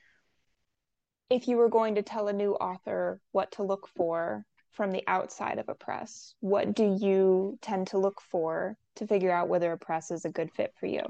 if 1.31 1.49
you 1.49 1.57
were 1.57 1.71
going 1.71 1.95
to 1.95 2.03
tell 2.03 2.29
a 2.29 2.33
new 2.33 2.53
author 2.53 3.21
what 3.33 3.53
to 3.53 3.63
look 3.63 3.89
for 3.97 4.45
from 4.73 4.93
the 4.93 5.03
outside 5.07 5.59
of 5.59 5.69
a 5.69 5.75
press, 5.75 6.35
what 6.41 6.75
do 6.75 6.97
you 7.01 7.59
tend 7.61 7.89
to 7.89 7.99
look 7.99 8.21
for 8.21 8.77
to 8.97 9.07
figure 9.07 9.33
out 9.33 9.49
whether 9.49 9.73
a 9.73 9.79
press 9.79 10.11
is 10.11 10.25
a 10.25 10.31
good 10.31 10.51
fit 10.53 10.73
for 10.79 10.87
you? 10.87 11.03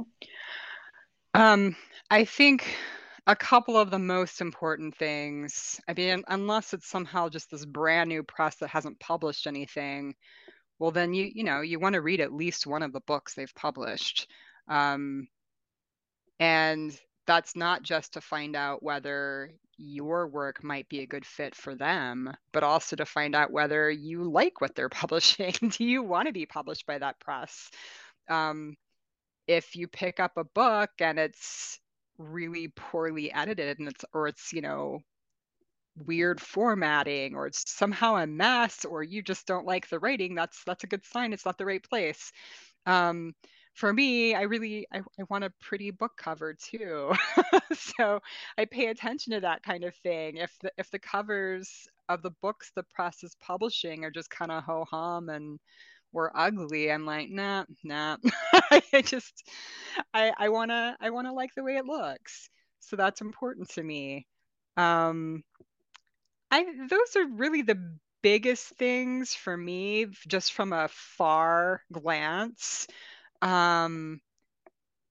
Um, 1.35 1.77
I 2.11 2.25
think 2.25 2.77
a 3.27 3.37
couple 3.37 3.77
of 3.77 3.91
the 3.91 3.99
most 3.99 4.41
important 4.41 4.97
things. 4.97 5.81
I 5.87 5.93
mean, 5.93 6.25
unless 6.29 6.73
it's 6.73 6.89
somehow 6.89 7.29
just 7.29 7.51
this 7.51 7.67
brand 7.67 8.09
new 8.09 8.23
press 8.23 8.57
that 8.57 8.71
hasn't 8.71 8.99
published 9.01 9.47
anything, 9.47 10.15
well, 10.79 10.91
then 10.91 11.13
you 11.13 11.31
you 11.33 11.45
know 11.45 11.61
you 11.61 11.79
want 11.79 11.95
to 11.95 12.01
read 12.01 12.21
at 12.21 12.33
least 12.33 12.67
one 12.67 12.83
of 12.83 12.93
the 12.93 13.01
books 13.01 13.35
they've 13.35 13.55
published, 13.55 14.29
um, 14.69 15.29
and 16.41 16.99
that's 17.27 17.55
not 17.55 17.83
just 17.83 18.15
to 18.15 18.21
find 18.21 18.57
out 18.57 18.83
whether 18.83 19.51
your 19.79 20.27
work 20.27 20.63
might 20.63 20.89
be 20.89 21.01
a 21.01 21.07
good 21.07 21.25
fit 21.25 21.55
for 21.55 21.75
them, 21.75 22.33
but 22.53 22.65
also 22.65 22.97
to 22.97 23.07
find 23.07 23.35
out 23.35 23.53
whether 23.53 23.91
you 23.91 24.31
like 24.31 24.61
what 24.61 24.75
they're 24.75 24.89
publishing. 24.91 25.55
Do 25.71 25.85
you 25.85 26.03
want 26.03 26.27
to 26.27 26.33
be 26.33 26.47
published 26.47 26.87
by 26.87 26.99
that 26.99 27.21
press? 27.21 27.71
Um, 28.29 28.77
if 29.47 29.75
you 29.77 29.89
pick 29.89 30.21
up 30.21 30.33
a 30.37 30.45
book 30.45 30.91
and 31.01 31.19
it's 31.19 31.81
really 32.19 32.69
poorly 32.77 33.33
edited 33.33 33.79
and 33.79 33.89
it's 33.89 34.05
or 34.13 34.29
it's 34.29 34.53
you 34.53 34.61
know 34.61 34.99
weird 36.07 36.41
formatting 36.41 37.35
or 37.35 37.47
it's 37.47 37.71
somehow 37.71 38.17
a 38.17 38.27
mess 38.27 38.85
or 38.85 39.03
you 39.03 39.23
just 39.23 39.47
don't 39.47 39.67
like 39.67 39.89
the 39.89 39.99
writing 39.99 40.35
that's 40.35 40.63
that's 40.65 40.85
a 40.85 40.89
good 40.89 41.05
sign 41.05 41.33
it's 41.33 41.45
not 41.45 41.59
the 41.59 41.65
right 41.65 41.83
place 41.89 42.33
um, 42.87 43.35
for 43.79 43.93
me, 43.93 44.35
I 44.35 44.43
really 44.43 44.89
I, 44.93 44.99
I 44.99 45.23
want 45.31 45.45
a 45.45 45.53
pretty 45.61 45.93
book 45.93 46.17
cover 46.17 46.53
too. 46.53 47.13
so 47.73 48.21
I 48.59 48.65
pay 48.65 48.87
attention 48.87 49.35
to 49.35 49.41
that 49.41 49.63
kind 49.63 49.85
of 49.85 49.95
thing. 49.95 50.39
If 50.39 50.53
the 50.61 50.73
if 50.79 50.91
the 50.91 50.99
covers 50.99 51.87
of 52.09 52.23
the 52.23 52.33
books 52.43 52.73
the 52.75 52.83
press 52.83 53.23
is 53.23 53.37
publishing 53.41 54.05
are 54.05 54.11
just 54.11 54.31
kind 54.31 54.51
of 54.51 54.65
ho 54.65 54.85
hum 54.91 55.29
and 55.29 55.61
were 56.13 56.33
ugly, 56.35 56.91
I'm 56.91 57.07
like, 57.07 57.31
nah, 57.31 57.67
nah. 57.85 58.17
I 58.93 59.01
just 59.01 59.49
I 60.13 60.33
I 60.37 60.49
wanna 60.49 60.97
I 61.01 61.11
wanna 61.11 61.33
like 61.33 61.55
the 61.55 61.63
way 61.63 61.77
it 61.77 61.87
looks. 61.87 62.51
So 62.81 62.97
that's 62.97 63.21
important 63.21 63.69
to 63.71 63.83
me. 63.85 64.27
Um 64.77 65.45
I 66.51 66.65
those 66.89 67.15
are 67.15 67.27
really 67.29 67.63
the 67.63 67.97
biggest 68.23 68.71
things 68.71 69.35
for 69.35 69.57
me 69.57 70.07
just 70.27 70.53
from 70.53 70.73
a 70.73 70.89
far 70.89 71.83
glance 71.93 72.89
um 73.43 74.21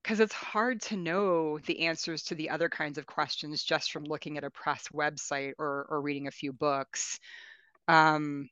because 0.04 0.20
it's 0.22 0.34
hard 0.34 0.82
to 0.82 0.96
know 0.96 1.60
the 1.60 1.82
answers 1.82 2.24
to 2.24 2.36
the 2.36 2.50
other 2.50 2.70
kinds 2.70 2.98
of 2.98 3.06
questions 3.06 3.64
just 3.64 3.92
from 3.92 4.06
looking 4.06 4.38
at 4.38 4.44
a 4.44 4.50
press 4.50 4.86
website 4.94 5.54
or 5.60 5.86
or 5.90 6.02
reading 6.02 6.28
a 6.28 6.32
few 6.32 6.54
books 6.54 7.20
um 7.88 8.50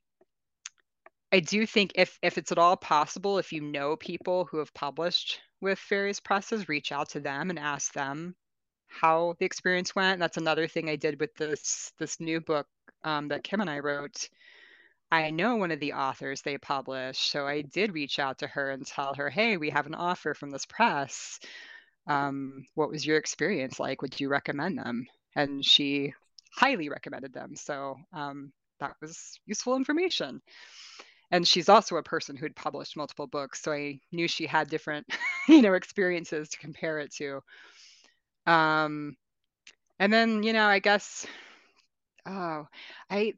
I 1.32 1.40
do 1.40 1.66
think 1.66 1.92
if 1.96 2.18
if 2.22 2.38
it's 2.38 2.52
at 2.52 2.58
all 2.58 2.76
possible, 2.76 3.38
if 3.38 3.52
you 3.52 3.60
know 3.60 3.96
people 3.96 4.44
who 4.46 4.58
have 4.58 4.72
published 4.74 5.40
with 5.60 5.78
various 5.88 6.20
presses, 6.20 6.68
reach 6.68 6.92
out 6.92 7.10
to 7.10 7.20
them 7.20 7.50
and 7.50 7.58
ask 7.58 7.92
them 7.92 8.34
how 8.86 9.34
the 9.38 9.44
experience 9.44 9.94
went. 9.94 10.20
That's 10.20 10.36
another 10.36 10.68
thing 10.68 10.88
I 10.88 10.96
did 10.96 11.20
with 11.20 11.34
this 11.34 11.92
this 11.98 12.20
new 12.20 12.40
book 12.40 12.66
um, 13.04 13.28
that 13.28 13.44
Kim 13.44 13.60
and 13.60 13.68
I 13.68 13.80
wrote. 13.80 14.28
I 15.10 15.30
know 15.30 15.56
one 15.56 15.70
of 15.70 15.80
the 15.80 15.92
authors 15.94 16.42
they 16.42 16.58
published, 16.58 17.30
so 17.30 17.46
I 17.46 17.62
did 17.62 17.94
reach 17.94 18.18
out 18.18 18.38
to 18.38 18.46
her 18.48 18.70
and 18.70 18.86
tell 18.86 19.14
her, 19.14 19.30
"Hey, 19.30 19.56
we 19.56 19.70
have 19.70 19.86
an 19.86 19.94
offer 19.94 20.34
from 20.34 20.50
this 20.50 20.66
press. 20.66 21.38
Um, 22.06 22.66
what 22.74 22.90
was 22.90 23.06
your 23.06 23.18
experience 23.18 23.80
like? 23.80 24.02
Would 24.02 24.20
you 24.20 24.28
recommend 24.28 24.78
them?" 24.78 25.06
And 25.36 25.64
she 25.64 26.14
highly 26.52 26.88
recommended 26.88 27.32
them. 27.32 27.56
So 27.56 27.96
um, 28.12 28.52
that 28.80 28.96
was 29.00 29.38
useful 29.46 29.76
information. 29.76 30.42
And 31.30 31.46
she's 31.46 31.68
also 31.68 31.96
a 31.96 32.02
person 32.02 32.36
who 32.36 32.44
had 32.46 32.56
published 32.56 32.96
multiple 32.96 33.26
books, 33.26 33.62
so 33.62 33.72
I 33.72 34.00
knew 34.12 34.28
she 34.28 34.46
had 34.46 34.68
different, 34.68 35.06
you 35.48 35.62
know, 35.62 35.74
experiences 35.74 36.48
to 36.50 36.58
compare 36.58 36.98
it 37.00 37.12
to. 37.16 37.42
Um, 38.46 39.16
and 39.98 40.12
then, 40.12 40.42
you 40.42 40.52
know, 40.52 40.66
I 40.66 40.78
guess, 40.78 41.26
oh, 42.26 42.66
I 43.10 43.34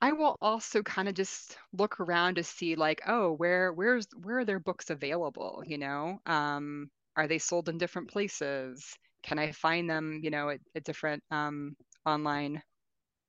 I 0.00 0.12
will 0.12 0.36
also 0.40 0.82
kind 0.82 1.08
of 1.08 1.14
just 1.14 1.56
look 1.72 1.98
around 2.00 2.36
to 2.36 2.44
see 2.44 2.76
like, 2.76 3.02
oh, 3.06 3.32
where 3.32 3.72
where's 3.72 4.06
where 4.22 4.38
are 4.38 4.44
their 4.44 4.60
books 4.60 4.90
available, 4.90 5.62
you 5.66 5.78
know? 5.78 6.20
Um, 6.26 6.90
are 7.16 7.26
they 7.26 7.38
sold 7.38 7.68
in 7.68 7.78
different 7.78 8.08
places? 8.10 8.94
Can 9.24 9.38
I 9.40 9.50
find 9.50 9.90
them, 9.90 10.20
you 10.22 10.30
know, 10.30 10.50
at, 10.50 10.60
at 10.76 10.84
different 10.84 11.22
um, 11.32 11.76
online 12.06 12.62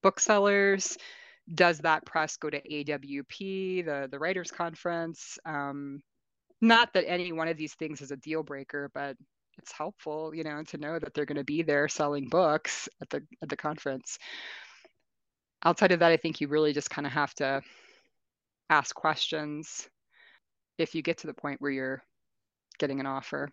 booksellers? 0.04 0.96
Does 1.54 1.80
that 1.80 2.06
press 2.06 2.38
go 2.38 2.50
to 2.52 2.62
AWP, 2.62 3.86
the 3.86 4.08
the 4.12 4.20
writers 4.20 4.52
conference? 4.52 5.40
Um, 5.46 6.02
not 6.62 6.94
that 6.94 7.10
any 7.10 7.32
one 7.32 7.48
of 7.48 7.58
these 7.58 7.74
things 7.74 8.02
is 8.02 8.12
a 8.12 8.18
deal 8.18 8.44
breaker, 8.44 8.92
but 8.94 9.18
it's 9.58 9.72
helpful, 9.72 10.36
you 10.36 10.44
know, 10.44 10.62
to 10.64 10.78
know 10.78 11.00
that 11.00 11.14
they're 11.16 11.26
going 11.26 11.38
to 11.38 11.44
be 11.44 11.64
there 11.64 11.88
selling 11.88 12.30
books 12.30 12.88
at 13.02 13.10
the 13.10 13.24
at 13.42 13.50
the 13.50 13.58
conference 13.58 14.20
outside 15.64 15.92
of 15.92 16.00
that, 16.00 16.12
I 16.12 16.18
think 16.18 16.42
you 16.42 16.48
really 16.48 16.74
just 16.74 16.90
kind 16.90 17.06
of 17.06 17.14
have 17.14 17.34
to 17.36 17.62
ask 18.70 18.96
questions 18.96 19.90
if 20.78 20.96
you 20.96 21.02
get 21.02 21.18
to 21.20 21.28
the 21.28 21.34
point 21.34 21.62
where 21.62 21.72
you're 21.72 22.04
getting 22.78 23.00
an 23.00 23.06
offer. 23.06 23.50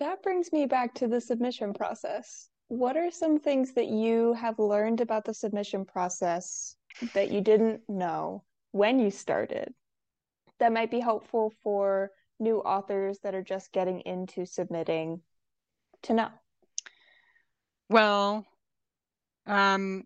That 0.00 0.22
brings 0.22 0.52
me 0.52 0.66
back 0.66 0.94
to 0.94 1.08
the 1.08 1.20
submission 1.20 1.74
process. 1.74 2.48
What 2.68 2.96
are 2.96 3.10
some 3.10 3.38
things 3.38 3.72
that 3.74 3.88
you 3.88 4.34
have 4.34 4.58
learned 4.58 5.00
about 5.00 5.24
the 5.24 5.34
submission 5.34 5.84
process 5.84 6.76
that 7.14 7.30
you 7.30 7.40
didn't 7.40 7.80
know 7.88 8.44
when 8.72 8.98
you 8.98 9.10
started 9.10 9.74
that 10.60 10.72
might 10.72 10.90
be 10.90 11.00
helpful 11.00 11.52
for 11.62 12.10
new 12.38 12.58
authors 12.58 13.18
that 13.22 13.34
are 13.34 13.42
just 13.42 13.72
getting 13.72 14.00
into 14.00 14.44
submitting 14.44 15.20
to 16.02 16.14
know? 16.14 16.28
Well, 17.88 18.46
um, 19.48 20.04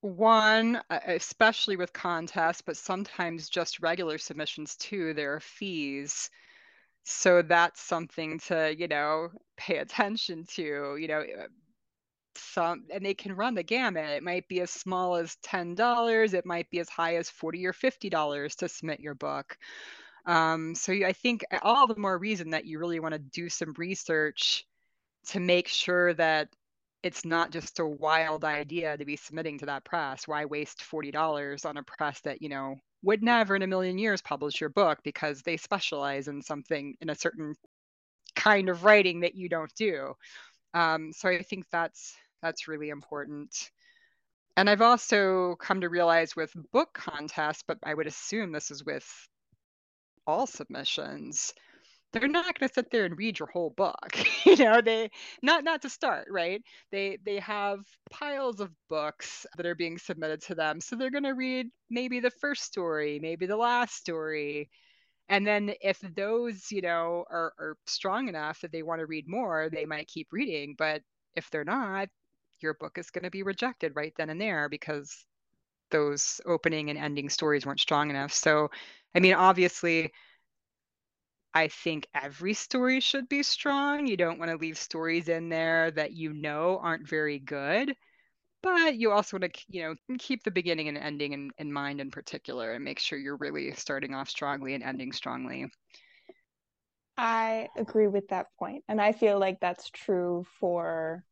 one, 0.00 0.80
especially 0.90 1.76
with 1.76 1.92
contests, 1.92 2.60
but 2.60 2.76
sometimes 2.76 3.48
just 3.48 3.80
regular 3.80 4.18
submissions 4.18 4.76
too, 4.76 5.14
there 5.14 5.34
are 5.34 5.40
fees. 5.40 6.30
So 7.04 7.42
that's 7.42 7.80
something 7.80 8.38
to, 8.40 8.74
you 8.76 8.88
know, 8.88 9.30
pay 9.56 9.78
attention 9.78 10.44
to, 10.54 10.96
you 10.98 11.08
know, 11.08 11.24
some 12.36 12.84
and 12.92 13.04
they 13.04 13.14
can 13.14 13.34
run 13.34 13.54
the 13.54 13.62
gamut. 13.62 14.10
It 14.10 14.22
might 14.22 14.48
be 14.48 14.60
as 14.60 14.70
small 14.70 15.16
as 15.16 15.36
$10, 15.44 16.34
it 16.34 16.46
might 16.46 16.70
be 16.70 16.80
as 16.80 16.88
high 16.88 17.16
as 17.16 17.30
40 17.30 17.66
or 17.66 17.72
$50 17.72 18.56
to 18.56 18.68
submit 18.68 19.00
your 19.00 19.14
book. 19.14 19.56
Um, 20.26 20.74
so 20.74 20.92
I 20.92 21.12
think 21.12 21.44
all 21.62 21.86
the 21.86 21.98
more 21.98 22.18
reason 22.18 22.50
that 22.50 22.64
you 22.64 22.78
really 22.78 23.00
want 23.00 23.12
to 23.12 23.18
do 23.18 23.48
some 23.48 23.74
research 23.76 24.64
to 25.28 25.40
make 25.40 25.68
sure 25.68 26.14
that 26.14 26.48
it's 27.02 27.24
not 27.24 27.50
just 27.50 27.80
a 27.80 27.86
wild 27.86 28.44
idea 28.44 28.96
to 28.96 29.04
be 29.04 29.16
submitting 29.16 29.58
to 29.58 29.66
that 29.66 29.84
press. 29.84 30.28
Why 30.28 30.44
waste 30.44 30.80
$40 30.80 31.66
on 31.66 31.76
a 31.76 31.82
press 31.82 32.20
that, 32.20 32.40
you 32.40 32.48
know, 32.48 32.76
would 33.02 33.22
never 33.22 33.56
in 33.56 33.62
a 33.62 33.66
million 33.66 33.98
years 33.98 34.22
publish 34.22 34.60
your 34.60 34.70
book 34.70 35.00
because 35.02 35.42
they 35.42 35.56
specialize 35.56 36.28
in 36.28 36.42
something 36.42 36.94
in 37.00 37.10
a 37.10 37.14
certain 37.14 37.54
kind 38.36 38.68
of 38.68 38.84
writing 38.84 39.20
that 39.20 39.34
you 39.34 39.48
don't 39.48 39.74
do. 39.74 40.14
Um, 40.74 41.12
so 41.12 41.28
I 41.28 41.42
think 41.42 41.66
that's 41.70 42.14
that's 42.40 42.68
really 42.68 42.90
important. 42.90 43.70
And 44.56 44.68
I've 44.68 44.82
also 44.82 45.56
come 45.56 45.80
to 45.80 45.88
realize 45.88 46.36
with 46.36 46.52
book 46.72 46.90
contests, 46.92 47.64
but 47.66 47.78
I 47.82 47.94
would 47.94 48.06
assume 48.06 48.52
this 48.52 48.70
is 48.70 48.84
with 48.84 49.06
all 50.26 50.46
submissions, 50.46 51.54
they're 52.12 52.28
not 52.28 52.58
going 52.58 52.68
to 52.68 52.74
sit 52.74 52.90
there 52.90 53.04
and 53.04 53.18
read 53.18 53.38
your 53.38 53.48
whole 53.48 53.70
book 53.70 54.18
you 54.44 54.56
know 54.56 54.80
they 54.80 55.10
not 55.42 55.64
not 55.64 55.82
to 55.82 55.90
start 55.90 56.28
right? 56.30 56.62
They 56.90 57.18
they 57.24 57.38
have 57.38 57.80
piles 58.10 58.60
of 58.60 58.70
books 58.88 59.46
that 59.56 59.66
are 59.66 59.74
being 59.74 59.98
submitted 59.98 60.42
to 60.42 60.54
them 60.54 60.80
so 60.80 60.96
they're 60.96 61.10
going 61.10 61.24
to 61.24 61.30
read 61.30 61.68
maybe 61.90 62.20
the 62.20 62.30
first 62.30 62.62
story 62.62 63.18
maybe 63.20 63.46
the 63.46 63.56
last 63.56 63.94
story 63.94 64.70
and 65.28 65.46
then 65.46 65.72
if 65.80 65.98
those 66.16 66.70
you 66.70 66.82
know 66.82 67.24
are, 67.30 67.52
are 67.58 67.76
strong 67.86 68.28
enough 68.28 68.60
that 68.60 68.72
they 68.72 68.82
want 68.82 69.00
to 69.00 69.06
read 69.06 69.24
more 69.28 69.68
they 69.72 69.84
might 69.84 70.08
keep 70.08 70.28
reading 70.32 70.74
but 70.76 71.02
if 71.36 71.50
they're 71.50 71.64
not 71.64 72.08
your 72.60 72.74
book 72.74 72.98
is 72.98 73.10
going 73.10 73.24
to 73.24 73.30
be 73.30 73.42
rejected 73.42 73.92
right 73.96 74.12
then 74.16 74.30
and 74.30 74.40
there 74.40 74.68
because 74.68 75.24
those 75.90 76.40
opening 76.46 76.90
and 76.90 76.98
ending 76.98 77.28
stories 77.28 77.66
weren't 77.66 77.80
strong 77.80 78.10
enough. 78.10 78.32
So 78.32 78.70
i 79.14 79.20
mean 79.20 79.34
obviously 79.34 80.10
I 81.54 81.68
think 81.68 82.06
every 82.14 82.54
story 82.54 83.00
should 83.00 83.28
be 83.28 83.42
strong. 83.42 84.06
You 84.06 84.16
don't 84.16 84.38
want 84.38 84.50
to 84.50 84.56
leave 84.56 84.78
stories 84.78 85.28
in 85.28 85.48
there 85.48 85.90
that 85.90 86.12
you 86.12 86.32
know 86.32 86.78
aren't 86.82 87.08
very 87.08 87.38
good. 87.38 87.94
But 88.62 88.96
you 88.96 89.10
also 89.10 89.38
want 89.38 89.52
to, 89.52 89.60
you 89.68 89.82
know, 89.82 90.16
keep 90.18 90.44
the 90.44 90.50
beginning 90.50 90.88
and 90.88 90.96
ending 90.96 91.32
in, 91.32 91.50
in 91.58 91.72
mind 91.72 92.00
in 92.00 92.10
particular 92.10 92.72
and 92.72 92.84
make 92.84 93.00
sure 93.00 93.18
you're 93.18 93.36
really 93.36 93.72
starting 93.72 94.14
off 94.14 94.30
strongly 94.30 94.74
and 94.74 94.84
ending 94.84 95.12
strongly. 95.12 95.66
I 97.16 97.68
agree 97.76 98.06
with 98.06 98.28
that 98.28 98.46
point. 98.58 98.84
And 98.88 99.00
I 99.00 99.12
feel 99.12 99.38
like 99.38 99.58
that's 99.60 99.90
true 99.90 100.46
for 100.60 101.24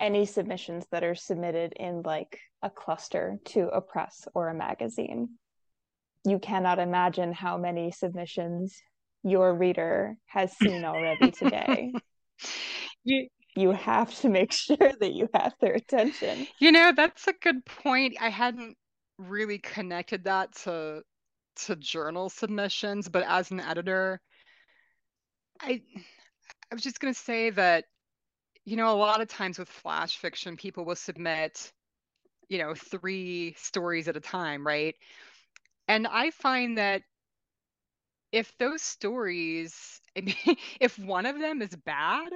any 0.00 0.26
submissions 0.26 0.86
that 0.90 1.04
are 1.04 1.14
submitted 1.14 1.74
in 1.76 2.02
like 2.02 2.40
a 2.62 2.70
cluster 2.70 3.38
to 3.44 3.68
a 3.68 3.80
press 3.80 4.26
or 4.34 4.48
a 4.48 4.54
magazine. 4.54 5.30
You 6.24 6.38
cannot 6.38 6.78
imagine 6.78 7.32
how 7.32 7.58
many 7.58 7.90
submissions 7.90 8.82
your 9.24 9.54
reader 9.54 10.16
has 10.26 10.56
seen 10.56 10.84
already 10.84 11.30
today. 11.32 11.92
you 13.04 13.28
you 13.56 13.70
have 13.70 14.14
to 14.20 14.28
make 14.28 14.52
sure 14.52 14.76
that 14.78 15.12
you 15.12 15.28
have 15.32 15.54
their 15.60 15.74
attention. 15.74 16.46
You 16.60 16.72
know, 16.72 16.92
that's 16.94 17.26
a 17.28 17.32
good 17.32 17.64
point. 17.64 18.16
I 18.20 18.28
hadn't 18.28 18.76
really 19.18 19.58
connected 19.58 20.24
that 20.24 20.54
to 20.64 21.02
to 21.66 21.76
journal 21.76 22.28
submissions, 22.28 23.08
but 23.08 23.24
as 23.26 23.50
an 23.50 23.60
editor, 23.60 24.20
I 25.60 25.82
I 26.70 26.74
was 26.74 26.82
just 26.82 27.00
going 27.00 27.14
to 27.14 27.18
say 27.18 27.50
that 27.50 27.84
you 28.66 28.76
know, 28.76 28.90
a 28.90 28.96
lot 28.96 29.20
of 29.20 29.28
times 29.28 29.58
with 29.58 29.68
flash 29.68 30.16
fiction, 30.16 30.56
people 30.56 30.84
will 30.84 30.96
submit, 30.96 31.70
you 32.48 32.58
know, 32.58 32.74
three 32.74 33.54
stories 33.58 34.08
at 34.08 34.16
a 34.16 34.20
time, 34.20 34.66
right? 34.66 34.94
And 35.86 36.06
I 36.06 36.30
find 36.30 36.78
that 36.78 37.02
if 38.34 38.52
those 38.58 38.82
stories, 38.82 40.00
if 40.16 40.98
one 40.98 41.24
of 41.24 41.38
them 41.38 41.62
is 41.62 41.74
bad, 41.86 42.32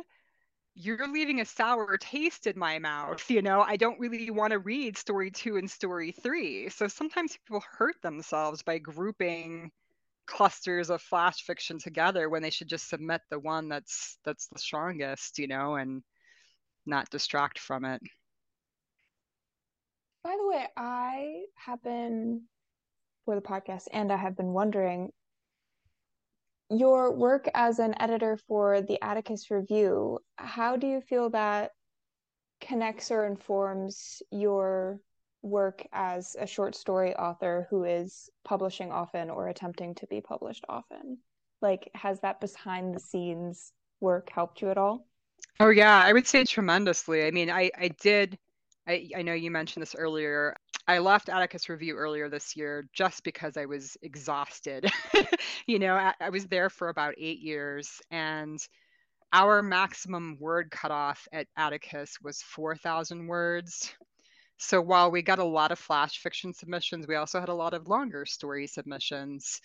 you're 0.76 1.08
leaving 1.08 1.40
a 1.40 1.44
sour 1.44 1.98
taste 1.98 2.46
in 2.46 2.56
my 2.56 2.78
mouth. 2.78 3.28
You 3.28 3.42
know, 3.42 3.62
I 3.62 3.76
don't 3.76 3.98
really 3.98 4.30
want 4.30 4.52
to 4.52 4.61
read 4.61 4.96
story 4.96 5.32
two 5.32 5.56
and 5.56 5.68
story 5.68 6.12
three. 6.12 6.68
So 6.68 6.87
sometimes 6.87 7.37
people 7.37 7.64
hurt 7.68 7.96
themselves 8.00 8.62
by 8.62 8.78
grouping 8.78 9.72
clusters 10.28 10.88
of 10.88 11.02
flash 11.02 11.42
fiction 11.42 11.80
together 11.80 12.28
when 12.28 12.42
they 12.42 12.50
should 12.50 12.68
just 12.68 12.88
submit 12.88 13.22
the 13.28 13.40
one 13.40 13.68
that's 13.68 14.18
that's 14.24 14.46
the 14.52 14.58
strongest, 14.61 15.40
you 15.40 15.48
know, 15.48 15.74
and 15.74 16.04
not 16.87 17.11
distract 17.11 17.58
from 17.58 17.84
it. 17.84 18.00
By 20.22 20.37
the 20.38 20.46
way, 20.46 20.68
I 20.76 21.42
have 21.56 21.82
been 21.82 22.42
for 23.24 23.34
the 23.34 23.40
podcast 23.40 23.88
and 23.92 24.12
I 24.12 24.16
have 24.16 24.37
been 24.37 24.52
wondering 24.52 25.11
your 26.70 27.12
work 27.12 27.48
as 27.54 27.78
an 27.78 27.94
editor 28.00 28.37
for 28.37 28.81
the 28.83 29.02
Atticus 29.02 29.50
Review, 29.50 30.18
how 30.37 30.76
do 30.76 30.87
you 30.87 31.00
feel 31.00 31.31
that 31.31 31.72
connects 32.61 33.11
or 33.11 33.26
informs 33.26 34.22
your 34.31 35.00
work 35.42 35.87
as 35.92 36.37
a 36.38 36.46
short 36.46 36.74
story 36.74 37.14
author 37.14 37.66
who 37.70 37.85
is 37.85 38.28
publishing 38.44 38.90
often 38.90 39.31
or 39.31 39.48
attempting 39.48 39.94
to 39.96 40.07
be 40.09 40.20
published 40.20 40.64
often? 40.68 41.18
Like, 41.62 41.90
has 41.94 42.20
that 42.20 42.40
behind 42.40 42.94
the 42.94 43.00
scenes 43.00 43.72
work 44.00 44.31
helped 44.31 44.61
you 44.61 44.70
at 44.70 44.78
all? 44.78 45.07
Oh, 45.61 45.70
yeah, 45.70 46.02
I 46.04 46.12
would 46.12 46.26
say 46.26 46.44
tremendously. 46.44 47.26
I 47.26 47.31
mean, 47.31 47.50
I, 47.50 47.70
I 47.76 47.88
did, 48.00 48.38
I, 48.87 49.09
I 49.16 49.22
know 49.22 49.33
you 49.33 49.50
mentioned 49.50 49.83
this 49.83 49.94
earlier. 49.96 50.54
I 50.87 50.98
left 50.98 51.28
Atticus 51.28 51.68
Review 51.68 51.96
earlier 51.96 52.28
this 52.28 52.57
year 52.57 52.88
just 52.92 53.24
because 53.24 53.57
I 53.57 53.66
was 53.66 53.96
exhausted. 54.02 54.90
you 55.68 55.78
know, 55.78 55.94
I, 55.94 56.14
I, 56.18 56.31
was 56.31 56.46
there 56.46 56.70
for 56.70 56.88
about 56.88 57.14
eight 57.18 57.40
years, 57.40 58.00
and 58.11 58.59
our 59.35 59.62
maximum 59.62 60.38
word 60.40 60.70
cutoff 60.70 61.28
at 61.31 61.46
Atticus 61.59 62.16
was 62.22 62.40
4,000 62.40 63.26
words. 63.26 63.92
So 64.57 64.81
while 64.81 65.11
we 65.11 65.20
got 65.20 65.38
a 65.38 65.44
lot 65.44 65.70
of 65.70 65.78
flash 65.78 66.18
fiction 66.18 66.54
submissions, 66.54 67.07
we 67.07 67.16
also 67.16 67.38
had 67.38 67.50
a 67.50 67.54
lot 67.54 67.74
of 67.74 67.87
longer 67.87 68.24
story 68.24 68.66
submissions, 68.66 69.61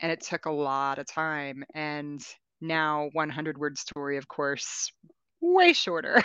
and 0.00 0.10
it 0.10 0.20
took 0.20 0.46
a 0.46 0.50
lot 0.50 0.98
of 0.98 1.06
time. 1.06 1.62
And 1.74 2.20
now 2.60 3.08
100 3.12 3.56
word 3.56 3.78
story, 3.78 4.16
of 4.16 4.26
course, 4.26 4.90
way 5.40 5.72
shorter, 5.72 6.24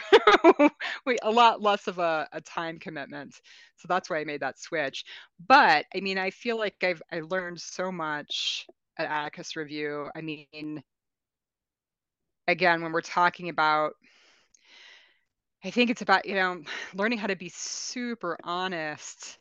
a 1.22 1.32
lot 1.32 1.62
less 1.62 1.88
of 1.88 2.00
a, 2.00 2.28
a, 2.32 2.42
time 2.42 2.80
commitment. 2.80 3.36
So 3.78 3.86
that's 3.88 4.10
why 4.10 4.20
I 4.20 4.24
made 4.24 4.42
that 4.42 4.60
switch. 4.60 5.06
But 5.48 5.86
I 5.96 6.00
mean, 6.00 6.18
I 6.18 6.32
feel 6.32 6.58
like 6.58 6.84
I've 6.84 7.04
I 7.12 7.20
learned 7.20 7.62
so 7.62 7.92
much 7.92 8.66
at 9.02 9.12
Atticus 9.12 9.56
Review. 9.56 10.10
I 10.16 10.22
mean, 10.22 10.84
again, 12.48 12.82
when 12.82 12.92
we're 12.92 13.02
talking 13.02 13.50
about, 13.50 13.94
I 15.64 15.72
think 15.72 15.90
it's 15.90 16.02
about, 16.02 16.26
you 16.26 16.36
know, 16.36 16.62
learning 16.94 17.20
how 17.20 17.28
to 17.28 17.36
be 17.36 17.50
super 17.50 18.38
honest 18.44 19.38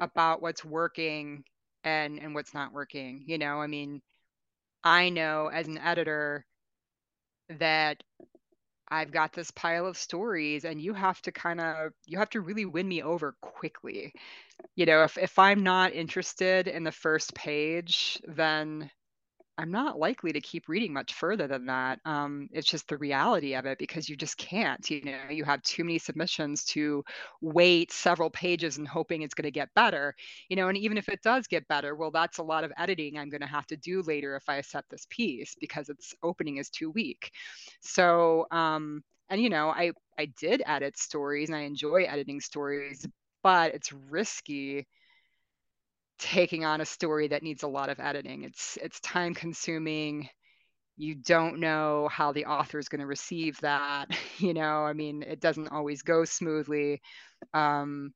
about 0.00 0.42
what's 0.42 0.64
working 0.64 1.44
and 1.84 2.18
and 2.18 2.34
what's 2.34 2.54
not 2.54 2.72
working. 2.72 3.24
You 3.26 3.38
know, 3.38 3.60
I 3.60 3.66
mean, 3.66 4.02
I 4.84 5.08
know 5.10 5.48
as 5.48 5.68
an 5.68 5.78
editor 5.78 6.46
that 7.58 8.02
I've 8.88 9.10
got 9.10 9.32
this 9.32 9.50
pile 9.50 9.86
of 9.86 9.96
stories 9.96 10.64
and 10.64 10.80
you 10.80 10.92
have 10.94 11.22
to 11.22 11.32
kind 11.32 11.60
of 11.60 11.92
you 12.06 12.18
have 12.18 12.30
to 12.30 12.40
really 12.42 12.66
win 12.66 12.86
me 12.88 13.02
over 13.02 13.34
quickly. 13.40 14.12
You 14.76 14.86
know, 14.86 15.02
if 15.04 15.16
if 15.18 15.38
I'm 15.38 15.62
not 15.62 15.94
interested 15.94 16.68
in 16.68 16.84
the 16.84 16.92
first 16.92 17.34
page, 17.34 18.20
then 18.28 18.90
I'm 19.58 19.70
not 19.70 19.98
likely 19.98 20.32
to 20.32 20.40
keep 20.40 20.66
reading 20.68 20.94
much 20.94 21.12
further 21.12 21.46
than 21.46 21.66
that. 21.66 22.00
Um, 22.06 22.48
it's 22.52 22.66
just 22.66 22.88
the 22.88 22.96
reality 22.96 23.54
of 23.54 23.66
it 23.66 23.78
because 23.78 24.08
you 24.08 24.16
just 24.16 24.38
can't. 24.38 24.88
You 24.90 25.02
know, 25.04 25.18
you 25.30 25.44
have 25.44 25.62
too 25.62 25.84
many 25.84 25.98
submissions 25.98 26.64
to 26.66 27.04
wait 27.42 27.92
several 27.92 28.30
pages 28.30 28.78
and 28.78 28.88
hoping 28.88 29.22
it's 29.22 29.34
going 29.34 29.44
to 29.44 29.50
get 29.50 29.72
better. 29.74 30.14
You 30.48 30.56
know, 30.56 30.68
and 30.68 30.78
even 30.78 30.96
if 30.96 31.08
it 31.08 31.22
does 31.22 31.46
get 31.46 31.68
better, 31.68 31.94
well, 31.94 32.10
that's 32.10 32.38
a 32.38 32.42
lot 32.42 32.64
of 32.64 32.72
editing 32.78 33.18
I'm 33.18 33.28
going 33.28 33.42
to 33.42 33.46
have 33.46 33.66
to 33.68 33.76
do 33.76 34.02
later 34.02 34.36
if 34.36 34.48
I 34.48 34.62
set 34.62 34.84
this 34.88 35.06
piece 35.10 35.54
because 35.60 35.90
its 35.90 36.14
opening 36.22 36.56
is 36.56 36.70
too 36.70 36.90
weak. 36.90 37.30
So, 37.80 38.46
um, 38.50 39.04
and 39.28 39.40
you 39.40 39.50
know, 39.50 39.68
I 39.68 39.92
I 40.18 40.26
did 40.26 40.62
edit 40.66 40.98
stories 40.98 41.48
and 41.48 41.56
I 41.56 41.62
enjoy 41.62 42.04
editing 42.04 42.40
stories, 42.40 43.06
but 43.42 43.74
it's 43.74 43.92
risky 43.92 44.86
taking 46.22 46.64
on 46.64 46.80
a 46.80 46.86
story 46.86 47.28
that 47.28 47.42
needs 47.42 47.62
a 47.62 47.68
lot 47.68 47.88
of 47.90 48.00
editing. 48.00 48.44
It's 48.44 48.78
it's 48.82 49.00
time 49.00 49.34
consuming. 49.34 50.28
You 50.96 51.14
don't 51.16 51.60
know 51.60 52.08
how 52.10 52.32
the 52.32 52.46
author 52.46 52.78
is 52.78 52.88
going 52.88 53.00
to 53.00 53.06
receive 53.06 53.60
that. 53.60 54.08
You 54.38 54.54
know, 54.54 54.84
I 54.84 54.92
mean, 54.92 55.22
it 55.22 55.40
doesn't 55.40 55.68
always 55.68 56.02
go 56.02 56.24
smoothly. 56.24 57.00
Um, 57.54 58.12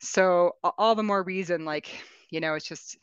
so 0.00 0.52
all 0.78 0.94
the 0.94 1.02
more 1.02 1.22
reason, 1.22 1.64
like, 1.64 1.88
you 2.30 2.40
know, 2.40 2.54
it's 2.54 2.68
just 2.68 2.98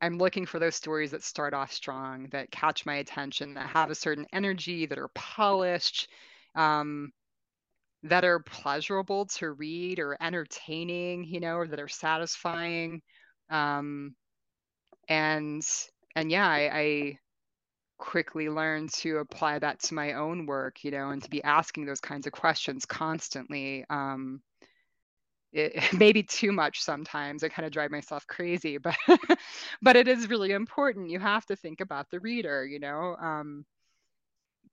I'm 0.00 0.18
looking 0.18 0.46
for 0.46 0.58
those 0.58 0.74
stories 0.74 1.10
that 1.10 1.22
start 1.22 1.52
off 1.52 1.72
strong, 1.72 2.28
that 2.32 2.50
catch 2.50 2.86
my 2.86 2.96
attention, 2.96 3.54
that 3.54 3.68
have 3.68 3.90
a 3.90 3.94
certain 3.94 4.26
energy, 4.32 4.86
that 4.86 4.98
are 4.98 5.10
polished. 5.14 6.08
Um, 6.54 7.12
that 8.04 8.24
are 8.24 8.40
pleasurable 8.40 9.26
to 9.26 9.52
read 9.52 9.98
or 9.98 10.16
entertaining, 10.20 11.24
you 11.24 11.40
know, 11.40 11.56
or 11.56 11.66
that 11.68 11.80
are 11.80 11.88
satisfying. 11.88 13.02
Um, 13.50 14.14
and 15.08 15.62
and 16.16 16.30
yeah, 16.30 16.48
I, 16.48 16.70
I 16.72 17.18
quickly 17.98 18.48
learned 18.48 18.92
to 18.94 19.18
apply 19.18 19.58
that 19.60 19.80
to 19.80 19.94
my 19.94 20.14
own 20.14 20.46
work, 20.46 20.84
you 20.84 20.90
know, 20.90 21.10
and 21.10 21.22
to 21.22 21.30
be 21.30 21.42
asking 21.44 21.86
those 21.86 22.00
kinds 22.00 22.26
of 22.26 22.32
questions 22.32 22.86
constantly. 22.86 23.84
Um, 23.90 24.42
it, 25.52 25.72
it 25.92 25.98
may 25.98 26.12
be 26.12 26.22
too 26.22 26.52
much 26.52 26.80
sometimes. 26.80 27.42
I 27.42 27.48
kind 27.48 27.66
of 27.66 27.72
drive 27.72 27.90
myself 27.90 28.26
crazy, 28.26 28.78
but 28.78 28.96
but 29.82 29.96
it 29.96 30.08
is 30.08 30.28
really 30.30 30.52
important. 30.52 31.10
You 31.10 31.18
have 31.20 31.46
to 31.46 31.56
think 31.56 31.80
about 31.80 32.10
the 32.10 32.20
reader, 32.20 32.66
you 32.66 32.78
know. 32.78 33.16
Um, 33.16 33.64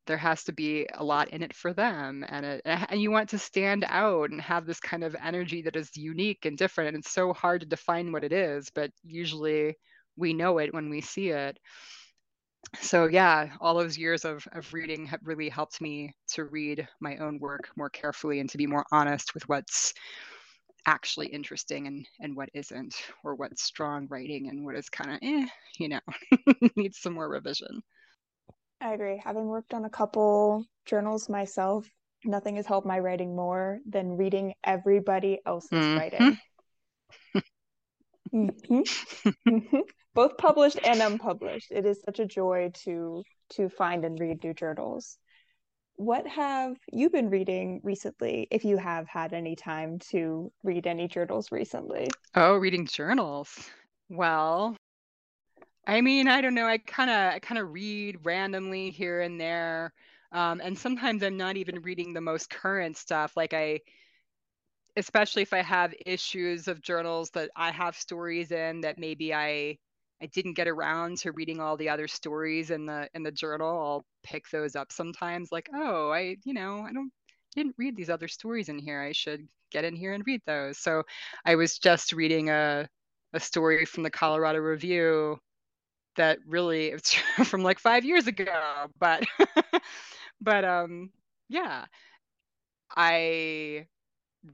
there 0.07 0.17
has 0.17 0.43
to 0.45 0.53
be 0.53 0.87
a 0.95 1.03
lot 1.03 1.29
in 1.29 1.43
it 1.43 1.55
for 1.55 1.73
them 1.73 2.25
and 2.29 2.45
it, 2.45 2.61
and 2.65 3.01
you 3.01 3.11
want 3.11 3.29
to 3.29 3.37
stand 3.37 3.85
out 3.87 4.29
and 4.31 4.41
have 4.41 4.65
this 4.65 4.79
kind 4.79 5.03
of 5.03 5.15
energy 5.23 5.61
that 5.61 5.75
is 5.75 5.95
unique 5.95 6.45
and 6.45 6.57
different 6.57 6.89
and 6.89 6.97
it's 6.97 7.11
so 7.11 7.33
hard 7.33 7.61
to 7.61 7.67
define 7.67 8.11
what 8.11 8.23
it 8.23 8.33
is 8.33 8.69
but 8.73 8.91
usually 9.03 9.75
we 10.15 10.33
know 10.33 10.57
it 10.57 10.73
when 10.73 10.89
we 10.89 11.01
see 11.01 11.29
it. 11.29 11.59
So 12.79 13.07
yeah 13.07 13.55
all 13.61 13.75
those 13.75 13.97
years 13.97 14.25
of, 14.25 14.47
of 14.51 14.73
reading 14.73 15.05
have 15.07 15.19
really 15.23 15.49
helped 15.49 15.79
me 15.81 16.13
to 16.33 16.45
read 16.45 16.87
my 16.99 17.17
own 17.17 17.39
work 17.39 17.69
more 17.75 17.89
carefully 17.89 18.39
and 18.39 18.49
to 18.49 18.57
be 18.57 18.67
more 18.67 18.85
honest 18.91 19.33
with 19.33 19.47
what's 19.47 19.93
actually 20.85 21.27
interesting 21.27 21.87
and 21.87 22.07
and 22.19 22.35
what 22.35 22.49
isn't 22.53 22.95
or 23.23 23.35
what's 23.35 23.63
strong 23.63 24.07
writing 24.09 24.49
and 24.49 24.65
what 24.65 24.75
is 24.75 24.89
kind 24.89 25.11
of 25.11 25.19
eh 25.21 25.47
you 25.79 25.89
know 25.89 25.99
needs 26.77 26.99
some 26.99 27.13
more 27.13 27.29
revision 27.29 27.81
I 28.79 28.93
agree. 28.93 29.21
Having 29.23 29.47
worked 29.47 29.73
on 29.73 29.85
a 29.85 29.89
couple 29.89 30.65
journals 30.85 31.29
myself, 31.29 31.89
nothing 32.23 32.55
has 32.57 32.65
helped 32.65 32.87
my 32.87 32.99
writing 32.99 33.35
more 33.35 33.79
than 33.87 34.17
reading 34.17 34.53
everybody 34.63 35.39
else's 35.45 35.71
mm-hmm. 35.71 35.97
writing. 35.97 36.37
mm-hmm. 38.33 38.81
Mm-hmm. 39.49 39.77
Both 40.13 40.37
published 40.37 40.79
and 40.83 41.01
unpublished. 41.01 41.71
It 41.71 41.85
is 41.85 42.01
such 42.03 42.19
a 42.19 42.25
joy 42.25 42.71
to 42.85 43.23
to 43.51 43.69
find 43.69 44.03
and 44.03 44.19
read 44.19 44.43
new 44.43 44.53
journals. 44.53 45.17
What 45.95 46.27
have 46.27 46.75
you 46.91 47.09
been 47.09 47.29
reading 47.29 47.81
recently, 47.83 48.47
if 48.51 48.65
you 48.65 48.77
have 48.77 49.07
had 49.07 49.33
any 49.33 49.55
time 49.55 49.99
to 50.11 50.51
read 50.63 50.85
any 50.85 51.07
journals 51.07 51.51
recently? 51.51 52.07
Oh, 52.35 52.57
reading 52.57 52.85
journals. 52.85 53.49
Well, 54.09 54.75
I 55.87 56.01
mean, 56.01 56.27
I 56.27 56.41
don't 56.41 56.53
know. 56.53 56.67
I 56.67 56.77
kind 56.79 57.09
of 57.09 57.33
I 57.35 57.39
kind 57.39 57.59
of 57.59 57.71
read 57.73 58.19
randomly 58.25 58.91
here 58.91 59.21
and 59.21 59.39
there. 59.41 59.93
Um, 60.31 60.61
and 60.63 60.77
sometimes 60.77 61.23
I'm 61.23 61.37
not 61.37 61.57
even 61.57 61.81
reading 61.81 62.13
the 62.13 62.21
most 62.21 62.49
current 62.49 62.97
stuff. 62.97 63.37
Like 63.37 63.53
I 63.53 63.81
especially 64.97 65.43
if 65.43 65.53
I 65.53 65.61
have 65.61 65.93
issues 66.05 66.67
of 66.67 66.81
journals 66.81 67.29
that 67.31 67.51
I 67.55 67.71
have 67.71 67.95
stories 67.95 68.51
in 68.51 68.81
that 68.81 68.97
maybe 68.99 69.33
I 69.33 69.77
I 70.21 70.25
didn't 70.27 70.55
get 70.55 70.67
around 70.67 71.19
to 71.19 71.31
reading 71.31 71.59
all 71.61 71.77
the 71.77 71.89
other 71.89 72.07
stories 72.07 72.71
in 72.71 72.85
the 72.87 73.09
in 73.13 73.23
the 73.23 73.31
journal. 73.31 73.69
I'll 73.69 74.05
pick 74.23 74.49
those 74.49 74.75
up 74.75 74.91
sometimes 74.91 75.51
like, 75.51 75.69
"Oh, 75.73 76.09
I, 76.11 76.37
you 76.43 76.53
know, 76.53 76.81
I 76.81 76.91
don't 76.93 77.11
didn't 77.55 77.75
read 77.77 77.95
these 77.95 78.09
other 78.09 78.27
stories 78.27 78.69
in 78.69 78.79
here. 78.79 79.01
I 79.01 79.11
should 79.13 79.47
get 79.71 79.85
in 79.85 79.95
here 79.95 80.13
and 80.13 80.23
read 80.25 80.41
those." 80.45 80.79
So 80.79 81.03
I 81.45 81.55
was 81.55 81.77
just 81.79 82.13
reading 82.13 82.49
a 82.49 82.89
a 83.33 83.39
story 83.39 83.85
from 83.85 84.03
the 84.03 84.11
Colorado 84.11 84.59
Review 84.59 85.39
that 86.17 86.39
really 86.47 86.87
it's 86.87 87.13
from 87.45 87.63
like 87.63 87.79
five 87.79 88.05
years 88.05 88.27
ago 88.27 88.87
but 88.99 89.23
but 90.41 90.65
um 90.65 91.11
yeah. 91.49 91.85
I 92.95 93.87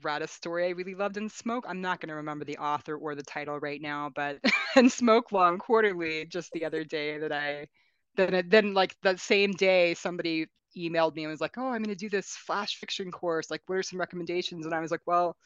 read 0.04 0.22
a 0.24 0.28
story 0.28 0.66
i 0.68 0.70
really 0.72 0.96
loved 0.96 1.18
in 1.18 1.30
smoke. 1.30 1.66
I'm 1.68 1.82
not 1.82 2.02
going 2.02 2.10
to 2.10 2.16
remember 2.16 2.46
the 2.46 2.58
author 2.58 2.98
or 2.98 3.16
the 3.16 3.24
title 3.24 3.60
right 3.60 3.82
now 3.82 4.12
but 4.16 4.40
in 4.78 4.88
SmokeLong 4.88 5.60
Quarterly 5.60 6.26
just 6.26 6.52
the 6.54 6.66
other 6.66 6.84
day 6.84 7.18
that 7.20 7.32
i 7.32 7.68
then 8.16 8.48
then 8.50 8.74
like 8.74 8.96
that 9.04 9.20
same 9.20 9.52
day 9.54 9.94
somebody 9.96 10.48
emailed 10.78 11.16
me 11.16 11.24
and 11.24 11.32
was 11.32 11.42
like 11.42 11.58
oh 11.58 11.68
i'm 11.68 11.84
going 11.84 11.96
to 11.96 11.96
do 11.96 12.10
this 12.10 12.30
flash 12.36 12.78
fiction 12.78 13.12
course. 13.12 13.52
Like 13.52 13.62
what 13.68 13.78
are 13.78 13.84
some 13.84 14.00
recommendations? 14.00 14.66
And 14.66 14.76
i 14.76 14.80
was 14.82 14.92
like 14.92 15.06
well 15.08 15.38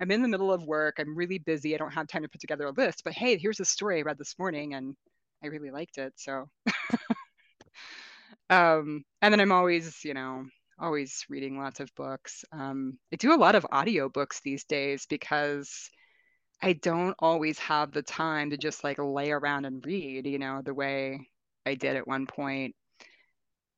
i'm 0.00 0.10
in 0.12 0.22
the 0.22 0.28
middle 0.28 0.52
of 0.52 0.64
work. 0.66 0.96
I'm 0.98 1.16
really 1.16 1.38
busy. 1.38 1.74
I 1.74 1.78
don't 1.78 1.92
have 1.94 2.08
time 2.08 2.22
to 2.22 2.28
put 2.28 2.40
together 2.42 2.66
a 2.66 2.72
list 2.72 3.04
but 3.04 3.14
hey 3.14 3.38
here's 3.38 3.60
a 3.60 3.64
story 3.66 4.00
i 4.00 4.02
read 4.02 4.18
this 4.18 4.38
morning. 4.38 4.74
And 4.74 4.96
I 5.42 5.48
really 5.48 5.70
liked 5.70 5.98
it. 5.98 6.12
So, 6.16 6.48
um, 8.50 9.04
and 9.20 9.32
then 9.32 9.40
I'm 9.40 9.52
always, 9.52 10.04
you 10.04 10.14
know, 10.14 10.44
always 10.78 11.24
reading 11.28 11.58
lots 11.58 11.80
of 11.80 11.94
books. 11.96 12.44
Um, 12.52 12.98
I 13.12 13.16
do 13.16 13.34
a 13.34 13.36
lot 13.36 13.54
of 13.54 13.66
audiobooks 13.72 14.40
these 14.42 14.64
days 14.64 15.06
because 15.08 15.90
I 16.62 16.74
don't 16.74 17.16
always 17.20 17.58
have 17.60 17.92
the 17.92 18.02
time 18.02 18.50
to 18.50 18.56
just 18.58 18.84
like 18.84 18.98
lay 18.98 19.32
around 19.32 19.66
and 19.66 19.84
read, 19.86 20.26
you 20.26 20.38
know, 20.38 20.62
the 20.64 20.74
way 20.74 21.28
I 21.66 21.74
did 21.74 21.96
at 21.96 22.08
one 22.08 22.26
point. 22.26 22.74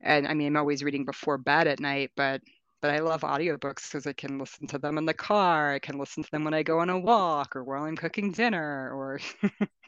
And 0.01 0.27
I 0.29 0.35
mean, 0.35 0.49
I'm 0.49 0.57
always 0.57 0.83
reading 0.85 1.05
before 1.05 1.39
bed 1.39 1.67
at 1.67 1.81
night, 1.81 2.13
but 2.17 2.43
but 2.81 2.91
I 2.91 2.99
love 2.99 3.23
audiobooks 3.23 3.85
because 3.91 4.07
I 4.07 4.13
can 4.13 4.39
listen 4.39 4.67
to 4.69 4.79
them 4.79 4.99
in 4.99 5.07
the 5.07 5.15
car. 5.15 5.73
I 5.73 5.79
can 5.79 5.97
listen 5.99 6.23
to 6.23 6.31
them 6.31 6.45
when 6.45 6.53
I 6.53 6.63
go 6.63 6.81
on 6.81 6.91
a 6.91 6.99
walk 6.99 7.57
or 7.57 7.65
while 7.65 7.85
I'm 7.85 7.97
cooking 7.97 8.31
dinner 8.33 8.91
or 8.95 9.21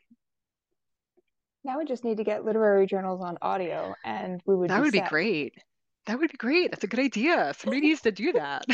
Now 1.66 1.78
we 1.78 1.84
just 1.84 2.04
need 2.04 2.18
to 2.18 2.24
get 2.24 2.44
literary 2.44 2.86
journals 2.86 3.20
on 3.20 3.38
audio 3.42 3.92
and 4.04 4.40
we 4.46 4.54
would 4.54 4.70
That 4.70 4.76
be 4.76 4.82
would 4.82 4.92
be 4.92 5.00
great. 5.00 5.54
That 6.06 6.16
would 6.16 6.30
be 6.30 6.36
great. 6.36 6.70
That's 6.70 6.84
a 6.84 6.86
good 6.86 7.00
idea. 7.00 7.52
Somebody 7.58 7.80
needs 7.80 8.02
to 8.02 8.12
do 8.12 8.32
that. 8.34 8.64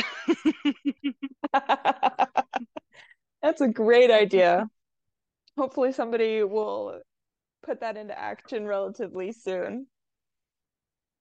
That's 3.41 3.61
a 3.61 3.67
great 3.67 4.11
idea. 4.11 4.69
Hopefully 5.57 5.91
somebody 5.91 6.43
will 6.43 7.01
put 7.63 7.79
that 7.79 7.97
into 7.97 8.17
action 8.17 8.67
relatively 8.67 9.31
soon. 9.31 9.87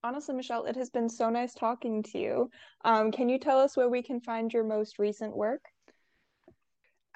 Honestly, 0.04 0.34
Michelle, 0.34 0.66
it 0.66 0.76
has 0.76 0.90
been 0.90 1.08
so 1.08 1.30
nice 1.30 1.54
talking 1.54 2.02
to 2.02 2.18
you. 2.18 2.50
Um, 2.84 3.10
can 3.10 3.30
you 3.30 3.38
tell 3.38 3.58
us 3.58 3.78
where 3.78 3.88
we 3.88 4.02
can 4.02 4.20
find 4.20 4.52
your 4.52 4.64
most 4.64 4.98
recent 4.98 5.34
work? 5.34 5.62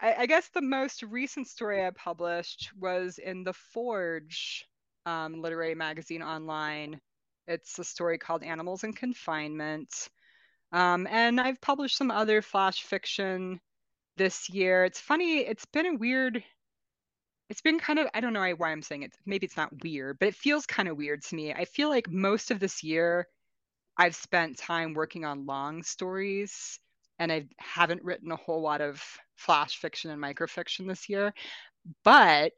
I, 0.01 0.15
I, 0.15 0.27
guess 0.27 0.49
the 0.49 0.63
most 0.63 1.03
recent 1.03 1.49
story 1.49 1.85
I 1.85 1.91
published 1.91 2.71
was 2.79 3.19
in 3.19 3.45
the 3.45 3.53
Forge 3.53 4.67
um, 5.07 5.41
literary 5.41 5.75
magazine 5.75 6.23
online. 6.23 7.01
It's 7.47 7.79
a 7.79 7.85
story 7.85 8.19
called 8.19 8.43
Animals 8.43 8.85
in 8.85 8.93
Confinement. 8.93 10.09
Um, 10.73 11.07
and 11.11 11.41
I've 11.41 11.61
published 11.61 11.97
some 11.97 12.11
other 12.11 12.43
flash 12.43 12.83
fiction 12.83 13.61
this 14.17 14.51
year. 14.51 14.85
It's 14.85 15.01
funny, 15.01 15.39
it's 15.39 15.67
been 15.67 15.87
a 15.87 15.95
weird 15.95 16.43
it's 17.49 17.61
been 17.61 17.79
kind 17.79 18.01
of 18.01 18.09
I 18.13 18.21
don't 18.21 18.33
know 18.33 18.55
why 18.57 18.73
I'm 18.73 18.83
saying 18.83 19.05
it. 19.05 19.13
Maybe 19.25 19.47
it's 19.47 19.57
not 19.57 19.83
weird, 19.83 20.19
but 20.19 20.29
it 20.29 20.35
feels 20.35 20.67
kind 20.67 20.89
of 20.89 20.97
weird 20.97 21.23
to 21.23 21.35
me. 21.35 21.53
I 21.53 21.65
feel 21.65 21.89
like 21.89 22.11
most 22.11 22.51
of 22.51 22.61
this 22.61 22.83
year 22.83 23.29
I've 23.97 24.17
spent 24.17 24.59
time 24.59 24.95
working 24.95 25.25
on 25.25 25.47
long 25.47 25.83
stories 25.83 26.81
and 27.19 27.33
I 27.33 27.47
haven't 27.59 28.05
written 28.05 28.33
a 28.33 28.37
whole 28.37 28.61
lot 28.61 28.81
of 28.81 29.03
flash 29.37 29.79
fiction 29.79 30.11
and 30.11 30.23
microfiction 30.23 30.89
this 30.89 31.09
year. 31.09 31.33
But 32.05 32.53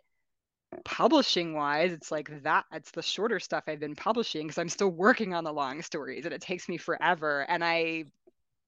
publishing 0.84 1.54
wise, 1.54 1.92
it's 1.92 2.10
like 2.10 2.42
that 2.42 2.64
it's 2.72 2.90
the 2.90 3.02
shorter 3.02 3.40
stuff 3.40 3.64
I've 3.66 3.80
been 3.80 3.96
publishing 3.96 4.46
because 4.46 4.58
I'm 4.58 4.68
still 4.68 4.90
working 4.90 5.34
on 5.34 5.44
the 5.44 5.52
long 5.52 5.82
stories 5.82 6.24
and 6.24 6.34
it 6.34 6.40
takes 6.40 6.68
me 6.68 6.76
forever. 6.76 7.44
And 7.48 7.64
I 7.64 8.04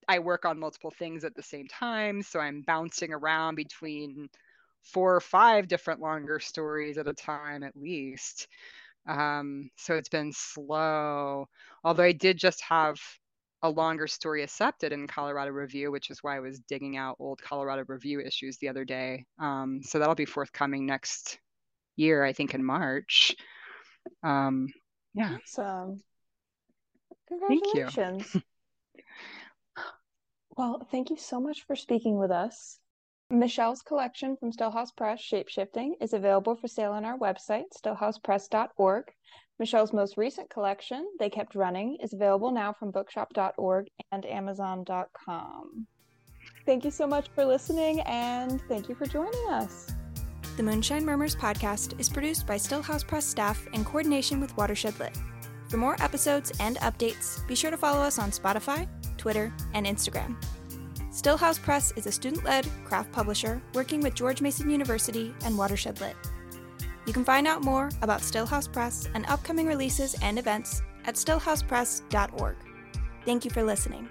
I 0.08 0.18
work 0.18 0.44
on 0.44 0.58
multiple 0.58 0.90
things 0.90 1.24
at 1.24 1.34
the 1.34 1.42
same 1.42 1.68
time. 1.68 2.22
So 2.22 2.40
I'm 2.40 2.62
bouncing 2.62 3.12
around 3.12 3.54
between 3.54 4.28
four 4.82 5.14
or 5.14 5.20
five 5.20 5.68
different 5.68 6.00
longer 6.00 6.40
stories 6.40 6.98
at 6.98 7.06
a 7.06 7.12
time 7.12 7.62
at 7.62 7.76
least. 7.76 8.48
Um, 9.06 9.70
so 9.76 9.94
it's 9.94 10.08
been 10.08 10.32
slow. 10.32 11.48
Although 11.84 12.02
I 12.02 12.12
did 12.12 12.38
just 12.38 12.60
have 12.62 12.98
a 13.62 13.70
longer 13.70 14.06
story 14.06 14.42
accepted 14.42 14.92
in 14.92 15.06
Colorado 15.06 15.50
Review, 15.50 15.90
which 15.90 16.10
is 16.10 16.22
why 16.22 16.36
I 16.36 16.40
was 16.40 16.60
digging 16.60 16.96
out 16.96 17.16
old 17.18 17.40
Colorado 17.42 17.84
Review 17.86 18.20
issues 18.20 18.56
the 18.58 18.68
other 18.68 18.84
day. 18.84 19.26
Um, 19.38 19.80
so 19.82 19.98
that'll 19.98 20.14
be 20.14 20.24
forthcoming 20.24 20.86
next 20.86 21.38
year, 21.96 22.24
I 22.24 22.32
think 22.32 22.54
in 22.54 22.64
March. 22.64 23.36
Um, 24.22 24.68
yeah. 25.14 25.36
Awesome. 25.42 26.02
Congratulations. 27.28 28.26
Thank 28.28 28.44
well, 30.56 30.86
thank 30.90 31.10
you 31.10 31.16
so 31.16 31.40
much 31.40 31.66
for 31.66 31.76
speaking 31.76 32.18
with 32.18 32.30
us. 32.30 32.78
Michelle's 33.30 33.82
collection 33.82 34.36
from 34.36 34.50
Stillhouse 34.50 34.94
Press, 34.96 35.20
Shapeshifting, 35.22 35.92
is 36.00 36.14
available 36.14 36.56
for 36.56 36.66
sale 36.66 36.92
on 36.92 37.04
our 37.04 37.16
website, 37.16 37.66
stillhousepress.org. 37.78 39.04
Michelle's 39.60 39.92
most 39.92 40.16
recent 40.16 40.48
collection, 40.48 41.06
They 41.18 41.28
Kept 41.28 41.54
Running, 41.54 41.98
is 42.02 42.14
available 42.14 42.50
now 42.50 42.72
from 42.72 42.90
bookshop.org 42.90 43.88
and 44.10 44.24
amazon.com. 44.24 45.86
Thank 46.64 46.84
you 46.86 46.90
so 46.90 47.06
much 47.06 47.28
for 47.34 47.44
listening 47.44 48.00
and 48.00 48.62
thank 48.68 48.88
you 48.88 48.94
for 48.94 49.04
joining 49.04 49.50
us. 49.50 49.92
The 50.56 50.62
Moonshine 50.62 51.04
Murmurs 51.04 51.36
podcast 51.36 52.00
is 52.00 52.08
produced 52.08 52.46
by 52.46 52.56
Stillhouse 52.56 53.06
Press 53.06 53.26
staff 53.26 53.66
in 53.74 53.84
coordination 53.84 54.40
with 54.40 54.56
Watershed 54.56 54.98
Lit. 54.98 55.16
For 55.68 55.76
more 55.76 56.02
episodes 56.02 56.52
and 56.58 56.76
updates, 56.78 57.46
be 57.46 57.54
sure 57.54 57.70
to 57.70 57.76
follow 57.76 58.00
us 58.00 58.18
on 58.18 58.30
Spotify, 58.30 58.88
Twitter, 59.18 59.52
and 59.74 59.84
Instagram. 59.84 60.42
Stillhouse 61.10 61.60
Press 61.60 61.92
is 61.96 62.06
a 62.06 62.12
student 62.12 62.44
led 62.44 62.66
craft 62.86 63.12
publisher 63.12 63.60
working 63.74 64.00
with 64.00 64.14
George 64.14 64.40
Mason 64.40 64.70
University 64.70 65.34
and 65.44 65.58
Watershed 65.58 66.00
Lit. 66.00 66.16
You 67.06 67.12
can 67.12 67.24
find 67.24 67.46
out 67.46 67.64
more 67.64 67.90
about 68.02 68.20
Stillhouse 68.20 68.70
Press 68.70 69.08
and 69.14 69.26
upcoming 69.26 69.66
releases 69.66 70.14
and 70.22 70.38
events 70.38 70.82
at 71.04 71.14
stillhousepress.org. 71.14 72.56
Thank 73.24 73.44
you 73.44 73.50
for 73.50 73.62
listening. 73.62 74.08